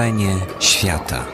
[0.00, 1.24] Wrażenie świata.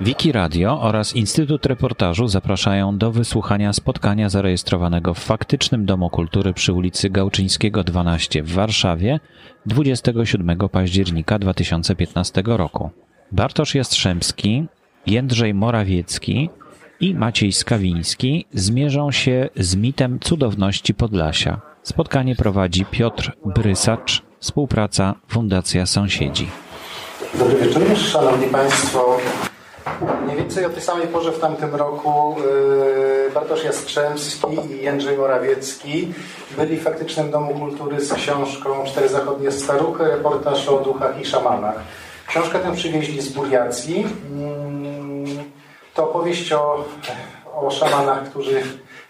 [0.00, 6.72] Wiki Radio oraz Instytut Reportażu zapraszają do wysłuchania spotkania zarejestrowanego w faktycznym Domu Kultury przy
[6.72, 9.20] ulicy Gałczyńskiego 12 w Warszawie
[9.66, 12.90] 27 października 2015 roku.
[13.32, 14.66] Bartosz Jastrzębski,
[15.06, 16.50] Jędrzej Morawiecki
[17.00, 21.60] i Maciej Skawiński zmierzą się z mitem cudowności Podlasia.
[21.82, 26.48] Spotkanie prowadzi Piotr Brysacz, współpraca Fundacja Sąsiedzi.
[27.34, 29.16] Dobry wieczór, Szanowni Państwo.
[30.24, 32.36] Mniej więcej o tej samej porze w tamtym roku
[33.24, 36.14] yy, Bartosz Jastrzębski i Jędrzej Morawiecki
[36.56, 41.76] byli w faktycznym Domu Kultury z książką Cztery Zachodnie Staruchy, reportaż o duchach i szamanach.
[42.26, 44.00] Książkę tę przywieźli z Buriacji.
[44.00, 45.44] Yy,
[45.94, 46.84] to opowieść o,
[47.54, 48.62] o szamanach, którzy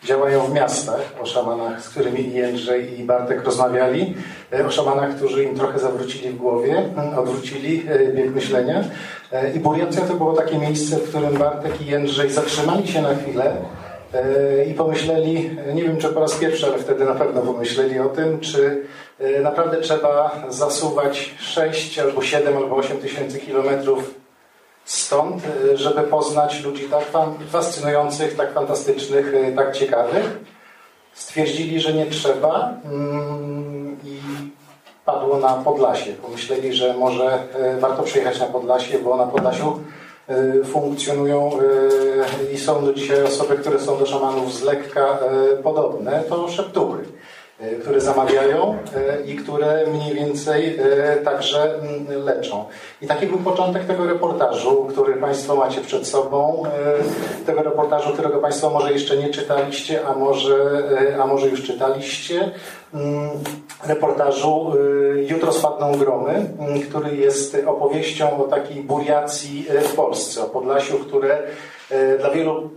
[0.04, 4.14] działają w miastach, o szamanach, z którymi Jędrzej i Bartek rozmawiali,
[4.52, 6.82] e, o szamanach, którzy im trochę zawrócili w głowie,
[7.16, 8.84] odwrócili e, bieg myślenia.
[9.32, 13.14] E, I Buriacja to było takie miejsce, w którym Bartek i Jędrzej zatrzymali się na
[13.14, 13.56] chwilę
[14.70, 18.40] i pomyśleli, nie wiem czy po raz pierwszy, ale wtedy na pewno pomyśleli o tym,
[18.40, 18.82] czy
[19.42, 24.14] naprawdę trzeba zasuwać 6 albo 7 albo 8 tysięcy kilometrów
[24.88, 27.04] stąd, y, żeby poznać ludzi tak
[27.50, 30.38] fascynujących, tak fantastycznych, y, tak ciekawych.
[31.12, 34.20] Stwierdzili, że nie trzeba mm, i
[35.04, 36.12] padło na Podlasie.
[36.12, 37.38] Pomyśleli, że może
[37.76, 39.80] y, warto przyjechać na Podlasie, bo na Podlasiu
[40.64, 41.50] funkcjonują
[42.54, 45.18] i są do dzisiaj osoby, które są do szamanów z lekka
[45.62, 47.04] podobne, to szeptuchy.
[47.60, 52.64] E, które zamawiają e, i które mniej więcej e, także mm, leczą.
[53.02, 56.62] I taki był początek tego reportażu, który Państwo macie przed sobą.
[57.46, 60.82] Tego reportażu, którego Państwo może jeszcze nie czytaliście, a może,
[61.22, 62.50] a może już czytaliście.
[62.94, 63.30] Mm,
[63.86, 64.72] reportażu
[65.28, 71.42] Jutro spadną gromy, mm, który jest opowieścią o takiej buriacji w Polsce, o Podlasiu, które
[72.18, 72.70] dla wielu,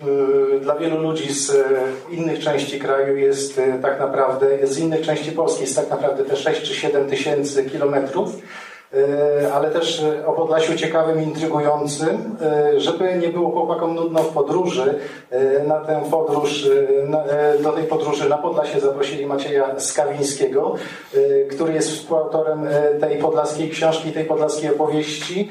[0.55, 1.63] e, dla wielu ludzi z e,
[2.11, 6.61] innych części kraju jest tak naprawdę, z innych części Polski jest tak naprawdę te 6
[6.61, 8.35] czy 7 tysięcy kilometrów.
[8.35, 8.70] E,
[9.53, 14.99] ale też e, o Podlasiu ciekawym, intrygującym, e, żeby nie było chłopakom nudno w podróży.
[15.67, 16.69] Na tę podróż,
[17.63, 20.75] do tej podróży na Podlasie zaprosili Macieja Skawińskiego,
[21.51, 22.67] który jest współautorem
[22.99, 25.49] tej podlaskiej książki, tej podlaskiej opowieści.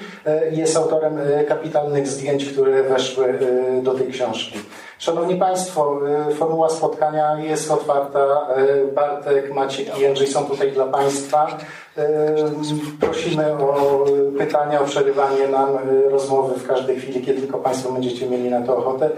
[0.51, 1.19] Jest autorem
[1.49, 3.39] kapitalnych zdjęć, które weszły
[3.83, 4.59] do tej książki.
[5.01, 6.01] Szanowni Państwo,
[6.35, 8.47] formuła spotkania jest otwarta.
[8.95, 11.59] Bartek, Maciek i Jędrzej są tutaj dla Państwa.
[13.01, 14.05] Prosimy o
[14.39, 15.69] pytania, o przerywanie nam
[16.11, 19.11] rozmowy w każdej chwili, kiedy tylko Państwo będziecie mieli na to ochotę,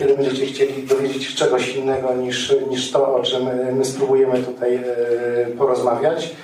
[0.00, 4.84] kiedy będziecie chcieli dowiedzieć się czegoś innego niż, niż to, o czym my spróbujemy tutaj
[5.58, 6.36] porozmawiać.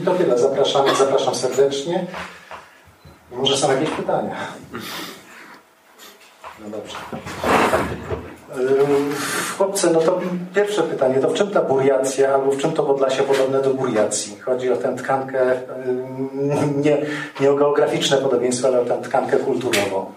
[0.00, 0.38] I to tyle.
[0.38, 2.06] Zapraszam, zapraszam serdecznie.
[3.32, 4.36] Może są jakieś pytania?
[6.60, 6.96] No dobrze.
[9.58, 10.20] Chłopcy, no to
[10.54, 14.40] pierwsze pytanie, to w czym ta buriacja, albo w czym to Podlasie podobne do buriacji?
[14.40, 15.60] Chodzi o tę tkankę,
[16.76, 17.06] nie,
[17.40, 20.12] nie o geograficzne podobieństwo, ale o tę tkankę kulturową.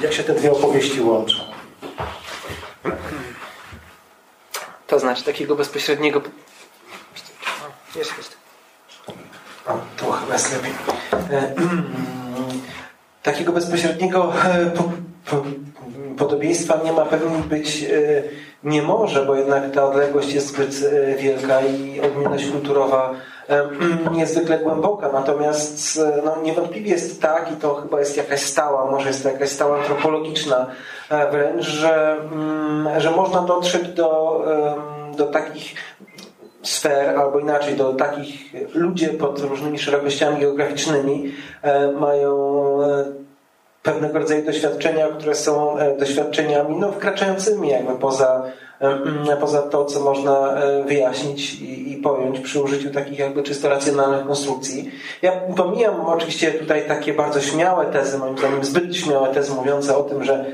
[0.00, 1.36] Jak się te dwie opowieści łączą?
[4.86, 6.20] To znaczy takiego bezpośredniego...
[7.96, 8.36] Jest, jest.
[9.66, 10.72] O, to chyba jest lepiej.
[13.26, 14.70] Takiego bezpośredniego e,
[16.18, 18.22] podobieństwa nie ma pewnie być e,
[18.64, 23.14] nie może, bo jednak ta odległość jest zbyt e, wielka i odmienność kulturowa
[24.12, 25.12] niezwykle głęboka.
[25.12, 29.48] Natomiast no, niewątpliwie jest tak, i to chyba jest jakaś stała, może jest to jakaś
[29.48, 30.66] stała antropologiczna
[31.30, 34.44] wręcz, że, mm, że można dotrzeć do,
[35.16, 35.74] do takich
[36.68, 41.32] sfer, albo inaczej, do takich ludzie pod różnymi szerokościami geograficznymi
[42.00, 42.36] mają
[43.86, 48.42] pewnego rodzaju doświadczenia, które są e, doświadczeniami no, wkraczającymi jakby poza,
[48.80, 53.68] e, poza to, co można e, wyjaśnić i, i pojąć przy użyciu takich jakby czysto
[53.68, 54.90] racjonalnych konstrukcji.
[55.22, 60.02] Ja pomijam oczywiście tutaj takie bardzo śmiałe tezy, moim zdaniem zbyt śmiałe tezy mówiące o
[60.02, 60.44] tym, że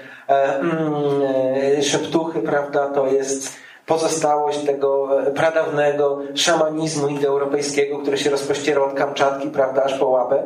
[1.83, 3.57] szeptuchy, prawda, to jest
[3.87, 10.43] pozostałość tego pradawnego szamanizmu indoeuropejskiego, który się rozpościera od Kamczatki, prawda, aż po łapę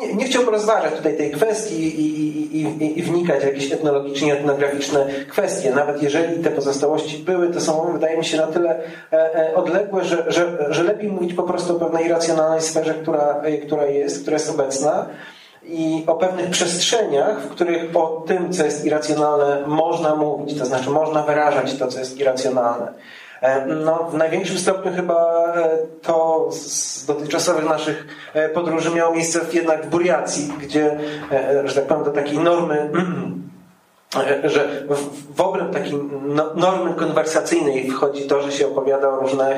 [0.00, 4.32] nie, nie chciałbym rozważać tutaj tej kwestii i, i, i, i wnikać w jakieś etnologiczne,
[4.32, 5.70] etnograficzne kwestie.
[5.70, 8.80] Nawet jeżeli te pozostałości były, to są, wydaje mi się, na tyle
[9.12, 13.40] e, e, odległe, że, że, że lepiej mówić po prostu o pewnej irracjonalnej sferze, która,
[13.42, 15.06] e, która jest, która jest obecna
[15.68, 20.90] i o pewnych przestrzeniach, w których o tym, co jest irracjonalne, można mówić, to znaczy
[20.90, 22.92] można wyrażać to, co jest irracjonalne.
[23.66, 25.44] No, w największym stopniu chyba
[26.02, 28.06] to z dotychczasowych naszych
[28.54, 30.98] podróży miało miejsce jednak w Buriacji, gdzie,
[31.64, 32.90] że tak powiem, do takiej normy
[34.44, 34.82] że
[35.34, 35.92] w obręb takiej
[36.26, 39.56] no, normy konwersacyjnej wchodzi to, że się opowiada o różnych,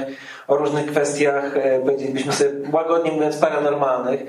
[0.49, 4.27] o różnych kwestiach, e, powiedzielibyśmy sobie łagodnie mówiąc, paranormalnych, e,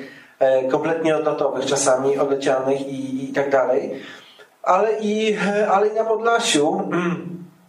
[0.72, 3.92] kompletnie odlotowych czasami, odlecianych i, i tak dalej.
[4.64, 6.82] Ale i, e, ale i na Podlasiu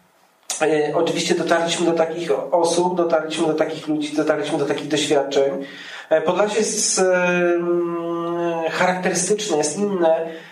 [0.94, 5.64] oczywiście dotarliśmy do takich osób, dotarliśmy do takich ludzi, dotarliśmy do takich doświadczeń.
[6.24, 7.00] Podlasie jest
[8.70, 10.49] charakterystyczne, jest inne E,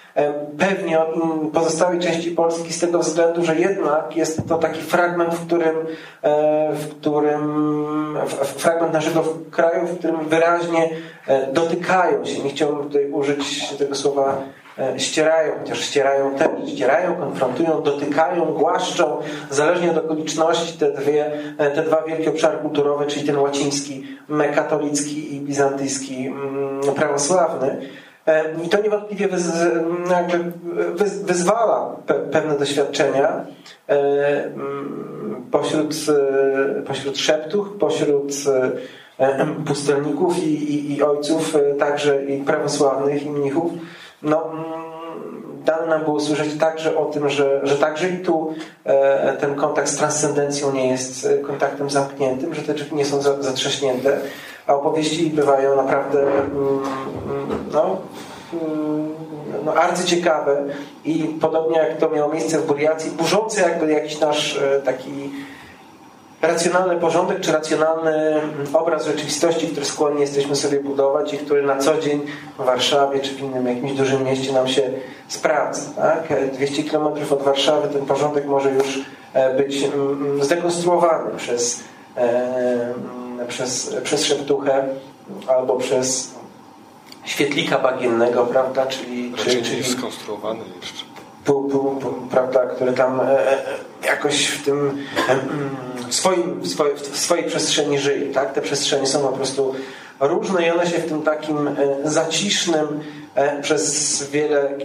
[0.59, 1.09] pewnie od
[1.53, 5.77] pozostałej części Polski z tego względu, że jednak jest to taki fragment, w którym,
[6.23, 10.91] e, w którym fragment naszego kraju, w którym wyraźnie
[11.27, 12.43] e, dotykają się.
[12.43, 14.43] Nie chciałbym tutaj użyć tego słowa
[14.97, 19.17] ścierają, chociaż ścierają też, ścierają, konfrontują, dotykają, głaszczą,
[19.51, 21.31] zależnie od okoliczności te, dwie,
[21.75, 24.07] te dwa wielkie obszary kulturowe, czyli ten łaciński,
[24.55, 27.81] katolicki i bizantyjski, mm, prawosławny.
[28.29, 29.53] E, I to niewątpliwie wyz,
[30.95, 31.97] wyz, wyzwala
[32.33, 33.45] pewne doświadczenia
[33.89, 35.95] e, mm, pośród,
[36.79, 38.33] e, pośród szeptów, pośród
[39.67, 43.73] pustelników i, i, i ojców, także i prawosławnych, i mnichów.
[44.23, 44.65] No, mm,
[45.65, 48.55] dane nam było słyszeć także o tym, że, że także i tu
[49.41, 54.21] ten kontakt z transcendencją nie jest kontaktem zamkniętym, że te drzwi nie są zatrzaśnięte,
[54.69, 56.81] a opowieści bywają naprawdę mm,
[57.73, 57.97] no,
[58.53, 59.15] mm,
[59.65, 60.65] no, arcyciekawe
[61.05, 65.31] i podobnie jak to miało miejsce w Buriacji, burzące jakby jakiś nasz e, taki
[66.43, 71.77] racjonalny porządek, czy racjonalny mm, obraz rzeczywistości, który skłonni jesteśmy sobie budować i który na
[71.77, 72.21] co dzień
[72.59, 74.91] w Warszawie czy w innym jakimś dużym mieście nam się
[75.29, 75.91] sprawdza.
[75.97, 76.53] Tak?
[76.53, 79.01] 200 km od Warszawy ten porządek może już
[79.33, 79.89] e, być
[80.41, 81.81] zdekonstruowany przez
[82.17, 82.95] e,
[83.49, 84.89] przez, przez szeptuchę
[85.49, 86.39] albo przez
[87.25, 88.87] świetlika bagiennego, prawda?
[88.87, 91.05] Czyli, czyli, czyli skonstruowany jeszcze.
[91.45, 93.59] Pół, pół, pół, prawda, który tam e, e,
[94.05, 95.07] jakoś w tym
[96.09, 98.33] w, swoim, w, swojej, w swojej przestrzeni żyje.
[98.33, 98.53] Tak?
[98.53, 99.75] Te przestrzenie są po prostu
[100.21, 101.75] różne i one się w tym takim e,
[102.05, 103.01] zacisznym
[103.63, 104.79] przez wiele,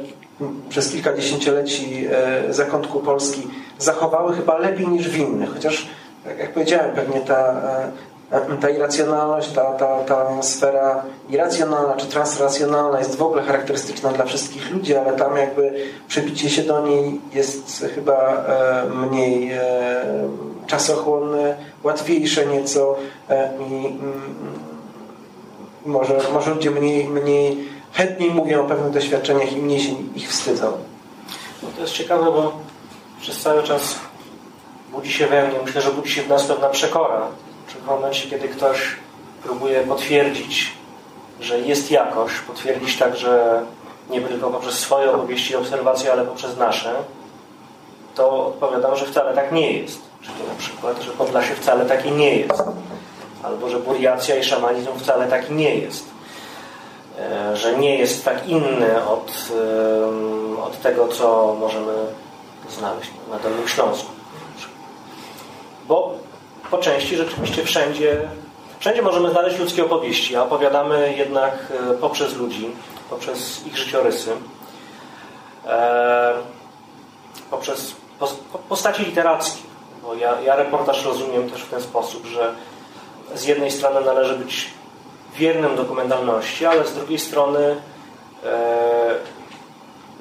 [0.70, 2.08] przez kilka dziesięcioleci
[2.50, 3.48] zakątku Polski
[3.80, 5.54] zachowały chyba lepiej niż w innych.
[5.54, 5.88] Chociaż,
[6.24, 7.62] tak jak powiedziałem, pewnie ta
[8.62, 14.72] ta irracjonalność, ta, ta, ta sfera irracjonalna czy transracjonalna jest w ogóle charakterystyczna dla wszystkich
[14.72, 15.74] ludzi, ale tam jakby
[16.08, 19.62] przebicie się do niej jest chyba e, mniej e,
[20.68, 22.96] czasochłonne, łatwiejsze nieco
[23.30, 24.22] e, i mm,
[25.86, 27.58] może, może ludzie mniej, mniej
[27.94, 30.72] chętniej mówią o pewnych doświadczeniach i mniej się ich wstydzą.
[31.64, 32.54] No to jest ciekawe, bo
[33.22, 33.96] przez cały czas
[34.92, 37.28] budzi się we mnie, myślę, że budzi się w nas pewna przekora
[37.84, 38.96] w momencie, kiedy ktoś
[39.44, 40.72] próbuje potwierdzić,
[41.40, 43.64] że jest jakoś, potwierdzić także
[44.10, 46.96] nie tylko poprzez swoje opowieści i obserwacje, ale poprzez nasze,
[48.16, 50.02] to odpowiadam, że wcale tak nie jest.
[50.22, 52.64] Czyli na przykład, że Podlasie wcale taki nie jest.
[53.44, 56.06] Albo, że buriacja i szamanizm wcale taki nie jest.
[57.20, 59.34] E, że nie jest tak inny od,
[60.66, 61.94] od tego, co możemy
[62.70, 64.12] znaleźć na Dolnym Śląsku.
[65.88, 66.23] Bo
[66.74, 68.22] po części rzeczywiście wszędzie,
[68.80, 71.54] wszędzie możemy znaleźć ludzkie opowieści, a opowiadamy jednak
[71.92, 72.72] e, poprzez ludzi,
[73.10, 74.32] poprzez ich życiorysy,
[75.68, 76.34] e,
[77.52, 77.96] poprzez
[78.70, 79.62] postaci literackie.
[80.04, 82.54] Bo ja, ja reportaż rozumiem też w ten sposób, że
[83.36, 84.70] z jednej strony należy być
[85.36, 87.76] wiernym dokumentalności, ale z drugiej strony
[88.44, 89.16] e,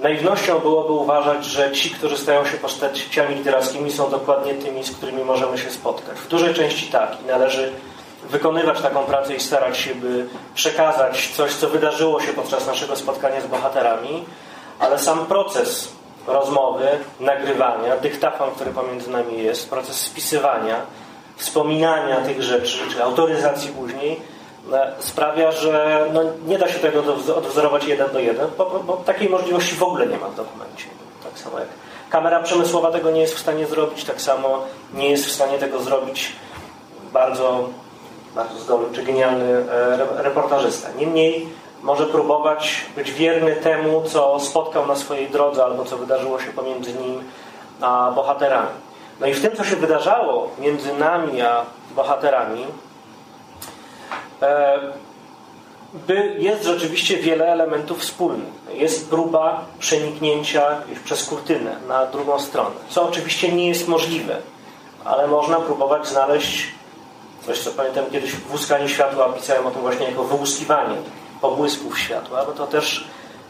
[0.02, 5.24] Naiwnością byłoby uważać, że ci, którzy stają się postaciami literackimi są dokładnie tymi, z którymi
[5.24, 6.18] możemy się spotkać.
[6.18, 7.72] W dużej części tak i należy
[8.30, 13.40] wykonywać taką pracę i starać się, by przekazać coś, co wydarzyło się podczas naszego spotkania
[13.40, 14.24] z bohaterami,
[14.78, 15.88] ale sam proces
[16.26, 16.86] rozmowy,
[17.20, 20.76] nagrywania, dyktafon, który pomiędzy nami jest, proces spisywania,
[21.36, 24.20] wspominania tych rzeczy, czy autoryzacji później,
[24.98, 27.02] sprawia, że no, nie da się tego
[27.36, 30.86] odwzorować jeden do jeden, bo, bo, takiej możliwości w ogóle nie ma w dokumencie.
[31.24, 31.68] Tak samo jak
[32.10, 34.64] kamera przemysłowa tego nie jest w stanie zrobić, tak samo
[34.94, 36.32] nie jest w stanie tego zrobić
[37.12, 37.68] bardzo,
[38.34, 40.88] bardzo zdolny czy genialny e, reportażysta.
[40.98, 41.48] Niemniej
[41.82, 46.92] może próbować być wierny temu, co spotkał na swojej drodze albo co wydarzyło się pomiędzy
[46.92, 47.22] nim
[47.80, 48.68] a bohaterami.
[49.20, 51.64] No i w tym, co się wydarzało między nami a
[51.96, 52.91] bohaterami, E,
[56.06, 58.52] by jest rzeczywiście wiele elementów wspólnych.
[58.74, 60.62] Jest próba przeniknięcia
[61.04, 64.36] przez kurtynę na drugą stronę, co oczywiście nie jest możliwe,
[65.04, 66.68] ale można próbować znaleźć
[67.46, 70.96] coś, co pamiętam kiedyś w łuskaniu światła pisałem o tym właśnie jako wyłuskiwanie
[71.40, 73.04] pobłysków światła, bo to też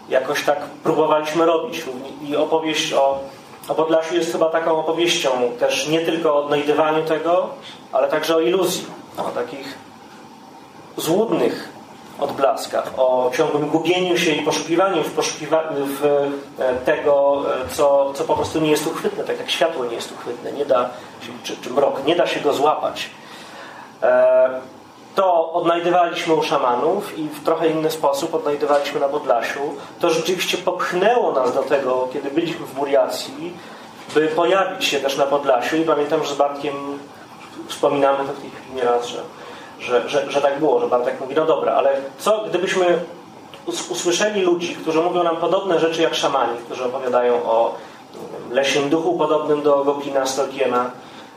[0.09, 1.85] jakoś tak próbowaliśmy robić.
[2.23, 3.21] I opowieść o,
[3.69, 7.49] o Podlasiu jest chyba taką opowieścią też nie tylko o odnajdywaniu tego,
[7.93, 8.87] ale także o iluzji,
[9.19, 9.92] o takich
[10.97, 11.73] złudnych
[12.19, 16.05] odblaskach, o ciągłym gubieniu się i poszukiwaniu w, poszukiwa w
[16.59, 20.13] e, tego, e, co, co po prostu nie jest uchwytne, tak jak światło nie jest
[20.13, 20.91] uchwytne, nie da
[21.43, 23.11] czy, czy mrok, nie da się go złapać.
[24.03, 24.61] E,
[25.15, 29.61] to odnajdywaliśmy u szamanów i w trochę inny sposób odnajdywaliśmy na Podlasiu.
[30.01, 33.53] To rzeczywiście popchnęło nas do tego, kiedy byliśmy w Buriacji,
[34.15, 36.75] by pojawić się też na Podlasiu i pamiętam, że z Bartkiem
[37.69, 39.23] wspominamy to w tej chwili nieraz, że,
[39.83, 42.99] że, że, że tak było, że Bartek mówi, no dobra, ale co gdybyśmy
[43.67, 47.75] usłyszeli ludzi, którzy mówią nam podobne rzeczy jak szamani, którzy opowiadają o
[48.51, 50.91] leśnym duchu podobnym do Goblina z Tolkiena,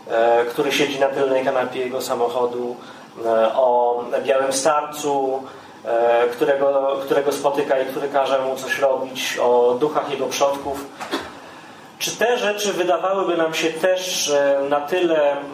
[0.08, 2.76] e, który siedzi na tylnej kanapie jego samochodu,
[3.24, 5.44] E, o białym starcu,
[5.86, 10.86] e, którego, którego spotyka i który każe mu coś robić, o duchach jego przodków.
[12.00, 14.34] Czy te rzeczy wydawałyby nam się też
[14.70, 15.46] na tyle mm,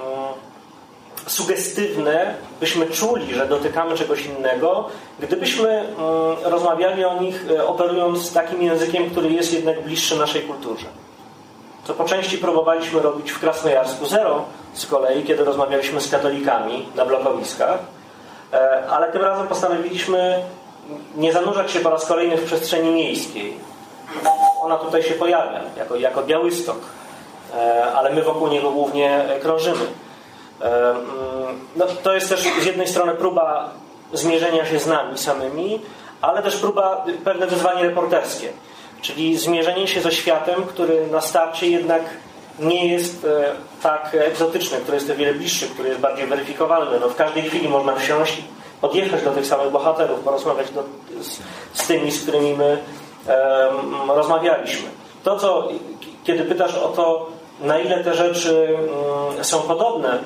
[1.28, 5.90] sugestywne, byśmy czuli, że dotykamy czegoś innego, gdybyśmy mm,
[6.44, 10.86] rozmawiali o nich operując takim językiem, który jest jednak bliższy naszej kulturze
[11.84, 17.06] co po części próbowaliśmy robić w Krasnojarsku Zero z kolei, kiedy rozmawialiśmy z katolikami na
[17.06, 17.80] blokowiskach,
[18.54, 20.44] e, ale tym razem postanowiliśmy
[21.16, 23.58] nie zanurzać się po raz kolejny w przestrzeni miejskiej.
[24.62, 26.78] Ona tutaj się pojawia jako, jako Białystok,
[27.58, 29.86] e, ale my wokół niego głównie krążymy.
[31.76, 33.70] No, to jest też z jednej strony próba
[34.14, 35.82] zmierzenia się z nami samymi,
[36.22, 38.50] ale też próba, pewne wyzwanie reporterskie.
[39.02, 42.02] Czyli zmierzenie się ze światem, który na starcie jednak
[42.60, 43.52] nie jest e,
[43.84, 47.00] tak egzotyczny, który jest o wiele bliższy, który jest bardziej weryfikowalny.
[47.00, 48.44] No, w każdej chwili można wsiąść i
[48.82, 50.84] podjechać do tych samych bohaterów, porozmawiać do,
[51.22, 51.40] z,
[51.74, 52.78] z, tymi, z którymi my
[53.28, 54.90] um, rozmawialiśmy.
[55.24, 55.68] To, co,
[56.24, 57.30] kiedy pytasz o to,
[57.62, 58.78] na ile te rzeczy
[59.36, 60.20] um, są podobne,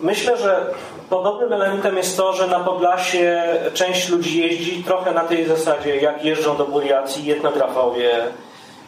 [0.00, 0.66] myślę, że
[1.10, 3.42] Podobnym elementem jest to, że na Podlasie
[3.74, 8.10] część ludzi jeździ trochę na tej zasadzie, jak jeżdżą do Buriacji etnografowie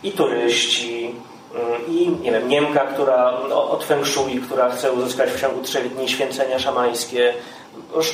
[0.03, 1.15] i turyści,
[1.55, 5.95] mm, i nie wiem, Niemka, która od Feng Shui, która chce uzyskać w ciągu trzech
[5.95, 7.35] dni święcenia szamańskie.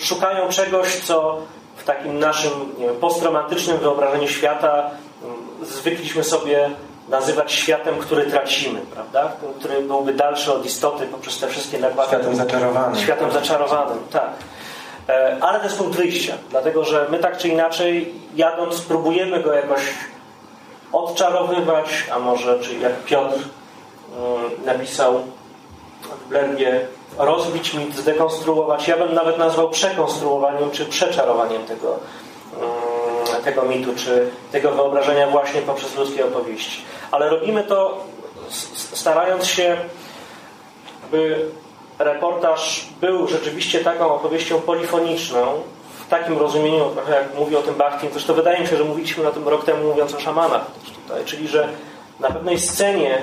[0.03, 1.39] Szukają czegoś, co
[1.77, 4.91] w takim naszym nie wiem, postromantycznym wyobrażeniu świata
[5.25, 6.71] mm, zwykliśmy sobie
[7.09, 9.33] nazywać światem, który tracimy, prawda?
[9.59, 12.11] Który byłby dalszy od istoty poprzez te wszystkie nakłady.
[12.11, 13.01] Światem zaczarowanym.
[13.01, 14.31] Światem zaczarowanym, tak.
[15.09, 19.53] E, ale to jest punkt wyjścia, dlatego że my tak czy inaczej, jadąc, próbujemy go
[19.53, 19.81] jakoś
[20.93, 25.21] odczarowywać, a może, czy jak Piotr mm, napisał
[26.03, 26.87] w Blergie,
[27.19, 28.89] rozbić mit, zdekonstruować.
[28.89, 31.99] Ja bym nawet nazwał przekonstruowaniem czy przeczarowaniem tego,
[32.57, 32.71] mm,
[33.45, 36.83] tego mitu, czy tego wyobrażenia właśnie poprzez ludzkie opowieści.
[37.11, 38.05] Ale robimy to
[38.93, 39.77] starając się,
[41.11, 41.51] by
[41.99, 45.63] reportaż był rzeczywiście taką opowieścią polifoniczną,
[46.07, 49.25] w takim rozumieniu, trochę jak mówi o tym Bachtin, zresztą wydaje mi się, że mówiliśmy
[49.25, 50.67] na tym rok temu mówiąc o szamanach
[51.03, 51.69] tutaj, czyli że
[52.21, 53.19] na pewnej scenie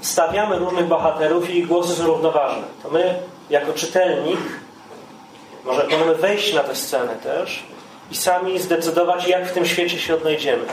[0.00, 2.62] stawiamy różnych bohaterów i ich głosy są równoważne.
[2.82, 3.18] To my,
[3.50, 4.38] jako czytelnik,
[5.64, 7.62] może możemy wejść na tę scenę też
[8.10, 10.64] i sami zdecydować, jak w tym świecie się odnajdziemy.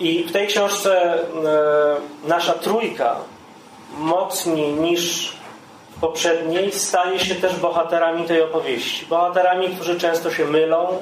[0.00, 1.18] I w tej książce e,
[2.28, 3.16] nasza trójka
[3.98, 5.32] mocniej niż
[5.96, 9.06] w poprzedniej staje się też bohaterami tej opowieści.
[9.06, 10.98] Bohaterami, którzy często się mylą,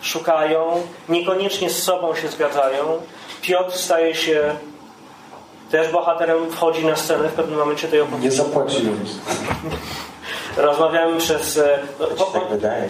[0.00, 3.02] szukają, niekoniecznie z sobą się zgadzają.
[3.42, 4.54] Piotr staje się
[5.70, 8.24] też bohaterem, wchodzi na scenę w pewnym momencie tej opowieści.
[8.24, 8.92] Nie zapłacił.
[10.56, 11.58] Rozmawiamy przez...
[11.58, 11.78] E,
[12.18, 12.88] no, tak wydaje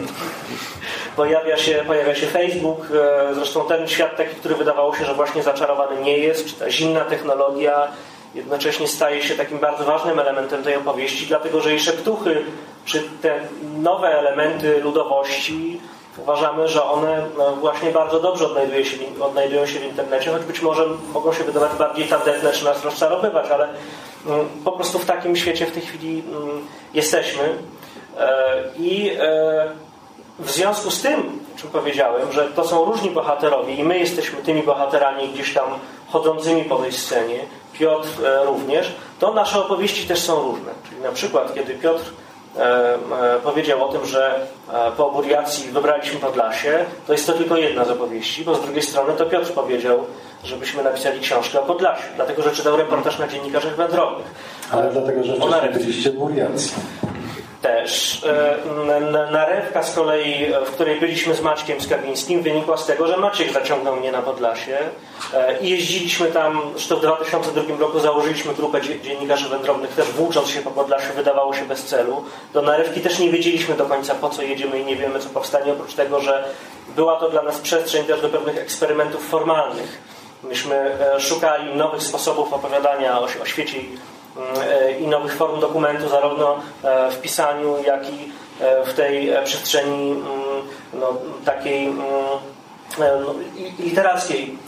[1.16, 2.88] pojawia się, pojawia się Facebook,
[3.30, 6.70] e, zresztą ten świat taki, który wydawało się, że właśnie zaczarowany nie jest, czy ta
[6.70, 7.88] zimna technologia
[8.34, 12.44] jednocześnie staje się takim bardzo ważnym elementem tej opowieści, dlatego że i szeptuchy,
[12.84, 13.40] czy te
[13.78, 15.80] nowe elementy ludowości
[16.18, 20.62] uważamy, że one no, właśnie bardzo dobrze odnajdują się, odnajdują się w internecie, choć być
[20.62, 23.68] może mogą się wydawać bardziej tandetne, czy nas rozczarowywać, ale
[24.26, 27.42] mm, po prostu w takim świecie w tej chwili mm, jesteśmy.
[28.18, 29.68] E, I e,
[30.40, 34.42] w związku z tym, o czym powiedziałem, że to są różni bohaterowie i my jesteśmy
[34.42, 35.64] tymi bohaterami gdzieś tam
[36.08, 37.38] chodzącymi po tej scenie,
[37.72, 40.70] Piotr e, również, to nasze opowieści też są różne.
[40.88, 42.04] Czyli na przykład, kiedy Piotr
[43.44, 44.46] powiedział o tym, że
[44.96, 49.12] po Buriacji wybraliśmy Podlasie, to jest to tylko jedna z opowieści, bo z drugiej strony
[49.12, 50.04] to Piotr powiedział,
[50.44, 54.26] żebyśmy napisali książkę o Podlasiu, dlatego że czytał reportaż na dziennikarzach wędrownych.
[54.70, 56.72] Ale dlatego, że wcześniej byliście Buriacji
[57.70, 58.22] też.
[58.24, 63.52] E, narewka z kolei, w której byliśmy z Maćkiem Skawińskim, wynikła z tego, że Maciek
[63.52, 64.78] zaciągnął mnie na Podlasie
[65.34, 70.62] e, i jeździliśmy tam, zresztą w 2002 roku założyliśmy grupę dziennikarzy wędrownych, też włócząc się
[70.62, 72.24] po Podlasiu, wydawało się bez celu.
[72.52, 75.72] Do narewki też nie wiedzieliśmy do końca po co jedziemy i nie wiemy co powstanie,
[75.72, 76.44] oprócz tego, że
[76.96, 79.98] była to dla nas przestrzeń też do pewnych eksperymentów formalnych.
[80.42, 84.19] Myśmy e, szukali nowych sposobów opowiadania o, o świecie E,
[85.00, 90.24] i nowych form dokumentu, zarówno e, w pisaniu, jak i e, w tej przestrzeni mm,
[90.94, 92.02] no, takiej mm,
[92.98, 93.34] no,
[93.78, 94.58] literackiej.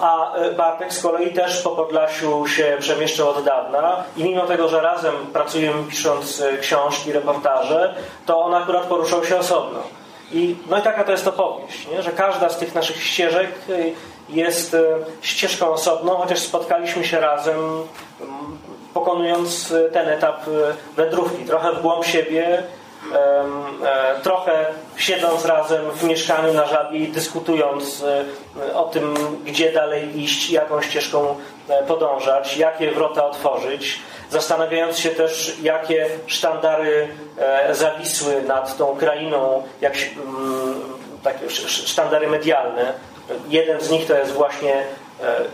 [0.00, 4.80] A Bartek z kolei też po Podlasiu się przemieszczał od dawna i mimo tego, że
[4.80, 7.94] razem pracujemy pisząc książki, reportaże,
[8.26, 9.78] to on akurat poruszał się osobno.
[10.32, 12.02] I, no i taka to jest opowieść, nie?
[12.02, 13.50] że każda z tych naszych ścieżek
[14.28, 14.82] jest e,
[15.20, 17.56] ścieżką osobną, chociaż spotkaliśmy się razem,
[18.94, 20.50] pokonując e, ten etap e,
[20.96, 21.44] wędrówki.
[21.44, 22.62] Trochę w głąb siebie,
[24.22, 24.66] trochę
[24.96, 28.04] siedząc razem w mieszkaniu na żabie dyskutując
[28.74, 31.36] o tym, gdzie dalej iść, jaką ścieżką
[31.86, 33.98] podążać, jakie wrota otworzyć,
[34.30, 37.08] zastanawiając się też, jakie sztandary
[37.70, 39.94] zawisły nad tą krainą, jak
[41.22, 42.92] takie sztandary medialne,
[43.48, 44.84] Jeden z nich to jest właśnie e,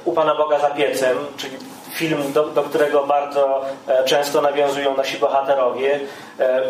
[0.04, 1.56] U Pana Boga za piecem, czyli
[1.92, 6.00] film, do, do, którego bardzo e, często nawiązują nasi bohaterowie,
[6.40, 6.62] e,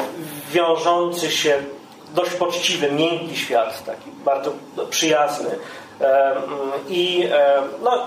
[0.53, 1.57] wiążący się
[2.15, 4.53] dość poczciwy, miękki świat, taki bardzo
[4.91, 5.51] przyjazny.
[6.89, 7.29] I
[7.83, 8.07] no,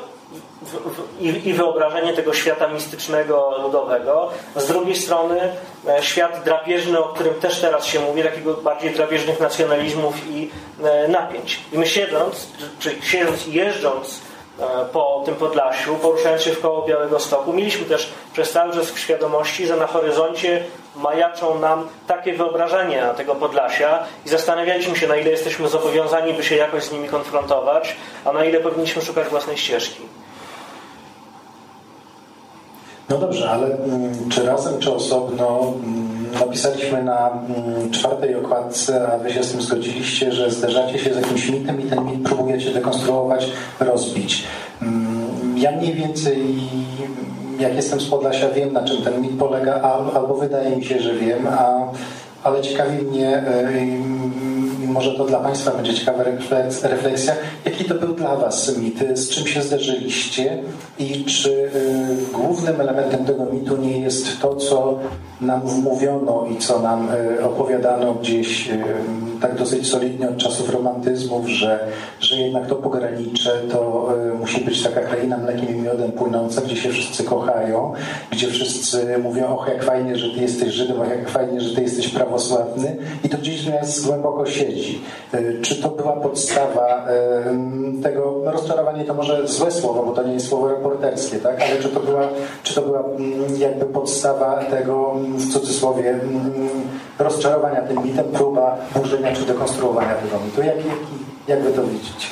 [1.19, 4.29] i, wyobrażenie tego świata mistycznego, ludowego.
[4.55, 5.39] Z drugiej strony
[5.87, 10.49] e, świat drapieżny, o którym też teraz się mówi, takiego bardziej drapieżnych nacjonalizmów i
[10.83, 11.59] e, napięć.
[11.73, 12.47] I my siedząc,
[12.79, 14.21] czy siedząc i jeżdżąc
[14.59, 18.91] e, po tym Podlasiu, poruszając się w koło Białego Stoku, mieliśmy też przez cały czas
[18.91, 20.63] w świadomości, że na horyzoncie
[20.97, 26.55] majaczą nam takie wyobrażenia tego Podlasia i zastanawialiśmy się, na ile jesteśmy zobowiązani, by się
[26.55, 30.01] jakoś z nimi konfrontować, a na ile powinniśmy szukać własnej ścieżki.
[33.09, 36.07] No dobrze, ale mm, czy razem, czy osobno mm,
[36.39, 41.17] napisaliśmy na mm, czwartej okładce, a wy się z tym zgodziliście, że zderzacie się z
[41.17, 44.43] jakimś mitem i ten mit próbujecie dekonstruować, rozbić.
[45.55, 46.37] Ja mniej więcej
[47.59, 49.81] jak jestem z Podlasia wiem na czym ten mit polega,
[50.13, 51.91] albo wydaje mi się, że wiem, a,
[52.43, 53.71] ale ciekawi mnie e,
[54.87, 56.23] może to dla Państwa będzie ciekawa
[56.83, 57.33] refleksja,
[57.65, 60.63] jaki to był dla Was mit, z czym się zderzyliście?
[60.99, 61.69] I czy y,
[62.33, 64.99] głównym elementem tego mitu nie jest to, co
[65.41, 68.69] nam wmówiono i co nam y, opowiadano gdzieś
[69.41, 71.79] tak dosyć solidnie od czasów romantyzmów, że,
[72.19, 76.89] że jednak to pogranicze to musi być taka kraina mlekiem i miodem płynąca, gdzie się
[76.89, 77.93] wszyscy kochają,
[78.31, 81.81] gdzie wszyscy mówią, och jak fajnie, że Ty jesteś Żydem, och jak fajnie, że Ty
[81.81, 85.01] jesteś prawosławny i to gdzieś w nas głęboko siedzi.
[85.33, 90.23] E, czy to była podstawa e, tego, no rozczarowanie to może złe słowo, bo to
[90.23, 91.61] nie jest słowo reporterskie, tak?
[91.61, 92.27] ale czy to była,
[92.63, 96.69] czy to była mm, jakby podstawa tego, w cudzysłowie, mm,
[97.19, 100.61] rozczarowania tym mitem, próba burzenia czy dekonstruowania tego mitu?
[100.61, 100.97] Jak, jak,
[101.47, 102.27] jak wy to widzicie?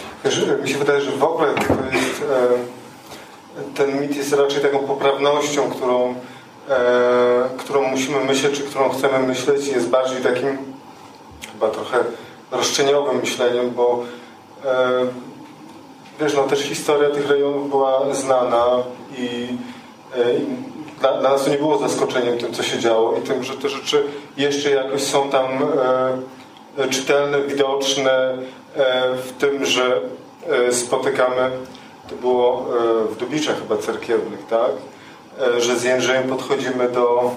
[0.63, 5.69] Mi się wydaje, że w ogóle to jest, e, ten mit jest raczej taką poprawnością,
[5.69, 6.15] którą,
[7.57, 10.57] którą musimy myśleć, czy którą chcemy myśleć, jest bardziej takim
[11.53, 11.97] chyba trochę
[12.51, 14.03] roszczeniowym myśleniem, bo
[14.65, 15.05] e,
[16.19, 18.65] wiesz, no też historia tych rejonów była znana
[19.17, 19.47] i,
[20.15, 20.45] e, i
[20.99, 23.69] dla, dla, nas to nie było zaskoczeniem tym, co się działo i tym, że te
[23.69, 24.03] rzeczy
[24.37, 25.65] jeszcze jakoś są tam e,
[26.89, 28.37] czytelne, widoczne
[28.75, 30.01] e, w tym, że
[30.49, 31.51] e, spotykamy,
[32.09, 32.65] to było
[33.03, 34.71] e, w Dubiczach chyba cerkiewnych, tak?
[35.57, 37.31] że z Jędrzejem podchodzimy do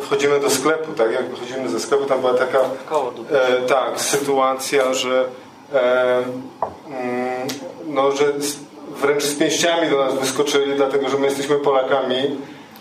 [0.00, 5.24] wchodzimy do sklepu, tak jak wychodzimy ze sklepu, tam była taka e, tak, sytuacja, że
[5.74, 7.48] e, mm,
[7.86, 8.24] no, że
[8.90, 12.38] wręcz z pięściami do nas wyskoczyli, dlatego że my jesteśmy Polakami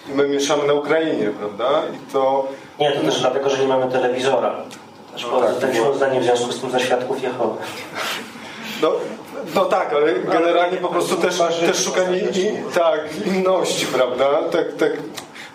[0.09, 1.81] i my mieszamy na Ukrainie, prawda?
[1.95, 2.47] I to...
[2.79, 4.55] Nie, to też dlatego, że nie mamy telewizora.
[5.13, 7.57] Też no, tak, tak było zdanie w związku z tym za świadków Jehowy.
[8.81, 8.91] No,
[9.55, 14.43] no tak, ale generalnie po prostu też, też szukanie i, tak, inności, prawda?
[14.51, 14.91] Tak, tak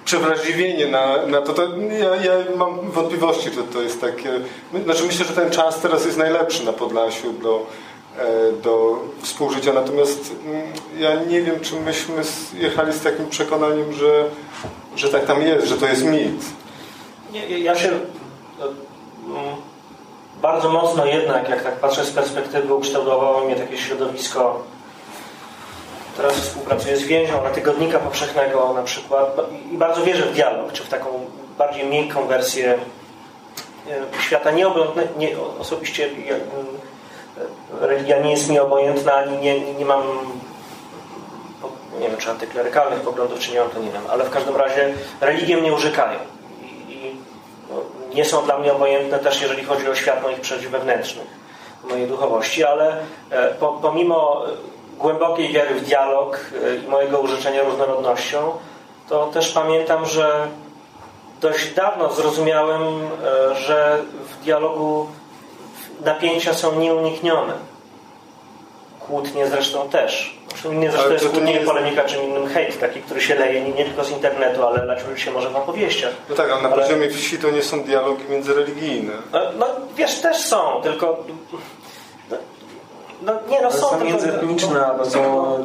[0.05, 1.53] przewrażliwienie na, na to.
[1.53, 4.31] to ja, ja, mam wątpliwości, że to jest takie...
[4.85, 7.67] Znaczy myślę, że ten czas teraz jest najlepszy na Podlasiu do,
[8.19, 10.63] e, do współżycia, natomiast mm,
[10.99, 12.15] ja nie wiem, czy myśmy
[12.55, 14.25] jechali z takim przekonaniem, że,
[14.97, 16.45] że tak tam jest, że to jest mit.
[17.33, 17.91] Nie, ja się
[20.43, 24.63] bardzo mocno jednak, jak tak patrzę z perspektywy, ukształtowało mnie takie środowisko.
[26.17, 29.37] Teraz współpracuję z więzią na tygodnika powszechnego na przykład
[29.73, 31.09] i bardzo wierzę w dialog, czy w taką
[31.59, 32.79] bardziej miękką wersję
[33.91, 34.51] e, świata.
[34.51, 34.67] Nie,
[35.17, 36.11] nie osobiście
[37.81, 40.03] religia nie jest mi obojętna, ani nie, nie mam
[42.01, 44.95] nie wiem, czy antyklerykalnych poglądów, czy nie mam, to nie wiem, ale w każdym razie
[45.21, 46.19] religie mnie urzekają.
[48.15, 51.27] Nie są dla mnie obojętne też, jeżeli chodzi o świat moich przeżyć wewnętrznych,
[51.91, 52.97] mojej duchowości, ale
[53.31, 54.43] e, po, pomimo
[54.99, 58.53] głębokiej wiary w dialog e, i mojego użyczenia różnorodnością,
[59.09, 60.47] to też pamiętam, że
[61.41, 65.07] dość dawno zrozumiałem, e, że w dialogu
[66.05, 67.53] napięcia są nieuniknione.
[69.01, 70.39] Kłótnie zresztą też.
[70.73, 71.67] Nie zresztą to jest kłótnie, jest...
[71.67, 75.31] polemika, czym innym hejt, taki, który się leje nie, tylko z internetu, ale lać się
[75.31, 76.13] może w opowieściach.
[76.29, 76.83] No tak, ale na ale...
[76.83, 79.13] poziomie wsi to nie są dialogi międzyreligijne.
[79.33, 81.25] No, no wiesz, też są, tylko
[83.23, 85.65] no, nie, no, są, są międzyetniczne albo są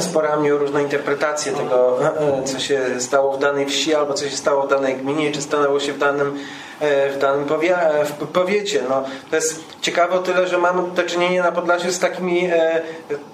[0.00, 4.36] sporami o różne interpretacje tego, e, co się stało w danej wsi, albo co się
[4.36, 6.38] stało w danej gminie, czy stanęło się w danym
[6.80, 8.82] E, w danym powie, e, w powiecie.
[8.88, 12.50] No, to jest ciekawe o tyle, że mamy do czynienia na Podlasiu z takimi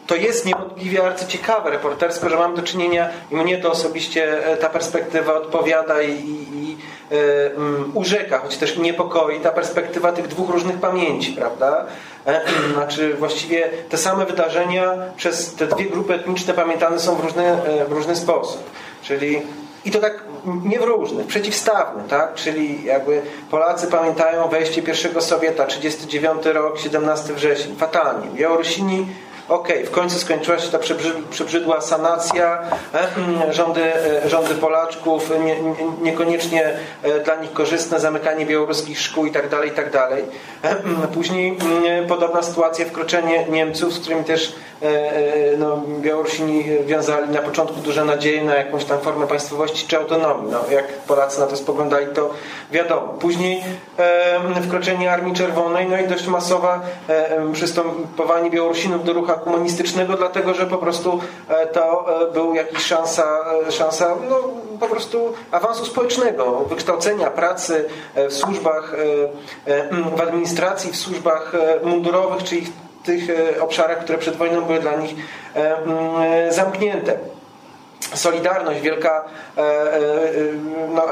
[0.07, 5.35] to jest niewątpliwie ciekawe reportersko, że mamy do czynienia i mnie to osobiście ta perspektywa
[5.35, 6.77] odpowiada i, i,
[7.95, 11.87] urzeka, choć też niepokoi ta perspektywa tych dwóch różnych pamięci, prawda?
[12.75, 17.57] Znaczy właściwie te same wydarzenia przez te dwie grupy etniczne pamiętane są w różny,
[17.89, 18.63] w różny sposób.
[19.03, 19.43] Czyli
[19.85, 20.25] i to tak
[20.65, 22.35] nie w różnych, przeciwstawny, tak?
[22.35, 28.29] Czyli jakby Polacy pamiętają wejście pierwszego Sowieta, 39 rok, 17 września, fatalnie.
[28.35, 29.07] Białorusini
[29.53, 30.79] okej, okay, w końcu skończyła się ta
[31.31, 32.63] przebrzydła sanacja,
[32.95, 35.57] e, rządy, e, rządy Polaczków, nie,
[36.03, 36.71] niekoniecznie
[37.03, 39.93] e, dla nich korzystne, zamykanie białoruskich szkół i tak dalej, i tak.
[41.15, 41.59] Później
[42.09, 44.55] podobna sytuacja, wkroczenie Niemców, z którymi też
[45.59, 50.53] no, Białorusini wiązali na początku duże nadzieje na jakąś tam formę państwowości czy autonomii.
[50.53, 52.31] No, jak Polacy na to spoglądali, to
[52.71, 53.09] wiadomo.
[53.09, 53.63] Później
[54.63, 56.81] wkroczenie Armii Czerwonej, no i dość masowa
[57.53, 63.25] przystępowanie Białorusinów do ruchu komunistycznego, dlatego że po prostu e, to e, był jakiś szansa,
[63.69, 64.37] e, szansa no,
[64.81, 67.89] po prostu awansu społecznego, wykształcenia, pracy
[68.29, 68.97] w służbach,
[70.17, 71.53] w administracji, w służbach
[71.83, 72.71] mundurowych, czyli w
[73.07, 73.23] tych
[73.61, 75.15] obszarach, które przed wojną były dla nich
[76.49, 77.19] zamknięte.
[78.15, 79.25] Solidarność, wielka
[80.95, 81.03] no,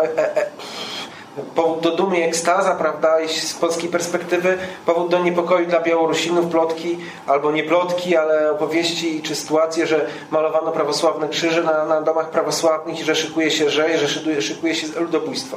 [1.54, 6.98] powód do dumy i ekstaza, prawda, z polskiej perspektywy, powód do niepokoju dla Białorusinów, plotki,
[7.26, 13.00] albo nie plotki, ale opowieści czy sytuacje, że malowano prawosławne krzyże na, na domach prawosławnych
[13.00, 14.08] i że szykuje się że, że
[14.42, 15.56] szykuje, się ludobójstwo.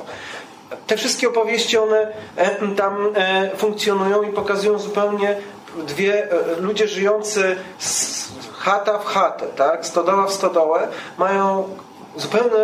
[0.87, 5.37] Te wszystkie opowieści, one e, tam e, funkcjonują i pokazują zupełnie
[5.77, 8.23] dwie, e, ludzie żyjący z
[8.57, 11.69] chata w chatę, tak, stodoła w stodołę, mają
[12.15, 12.57] zupełnie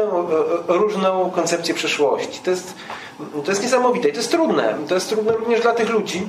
[0.68, 2.40] różną koncepcję przeszłości.
[2.44, 2.74] To jest,
[3.46, 4.76] to jest niesamowite i to jest trudne.
[4.88, 6.28] To jest trudne również dla tych ludzi.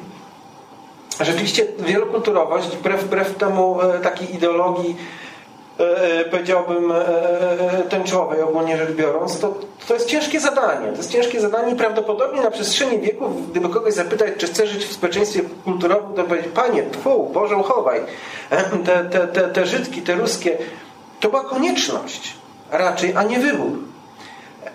[1.21, 4.97] Rzeczywiście wielokulturowość, wbrew, wbrew temu e, takiej ideologii
[5.81, 6.93] e, e, powiedziałbym
[7.89, 9.55] tęczowej ogólnie rzecz biorąc, to,
[9.89, 10.91] to jest ciężkie zadanie.
[10.91, 14.85] To jest ciężkie zadanie i prawdopodobnie na przestrzeni wieków, gdyby kogoś zapytać, czy chce żyć
[14.85, 18.01] w społeczeństwie kulturowym, to powiedzieć, panie, tfu, Boże uchowaj.
[18.87, 20.59] Te, te, te, te Żydki, te ruskie,
[21.21, 22.35] to była konieczność
[22.71, 23.90] raczej, a nie wybór.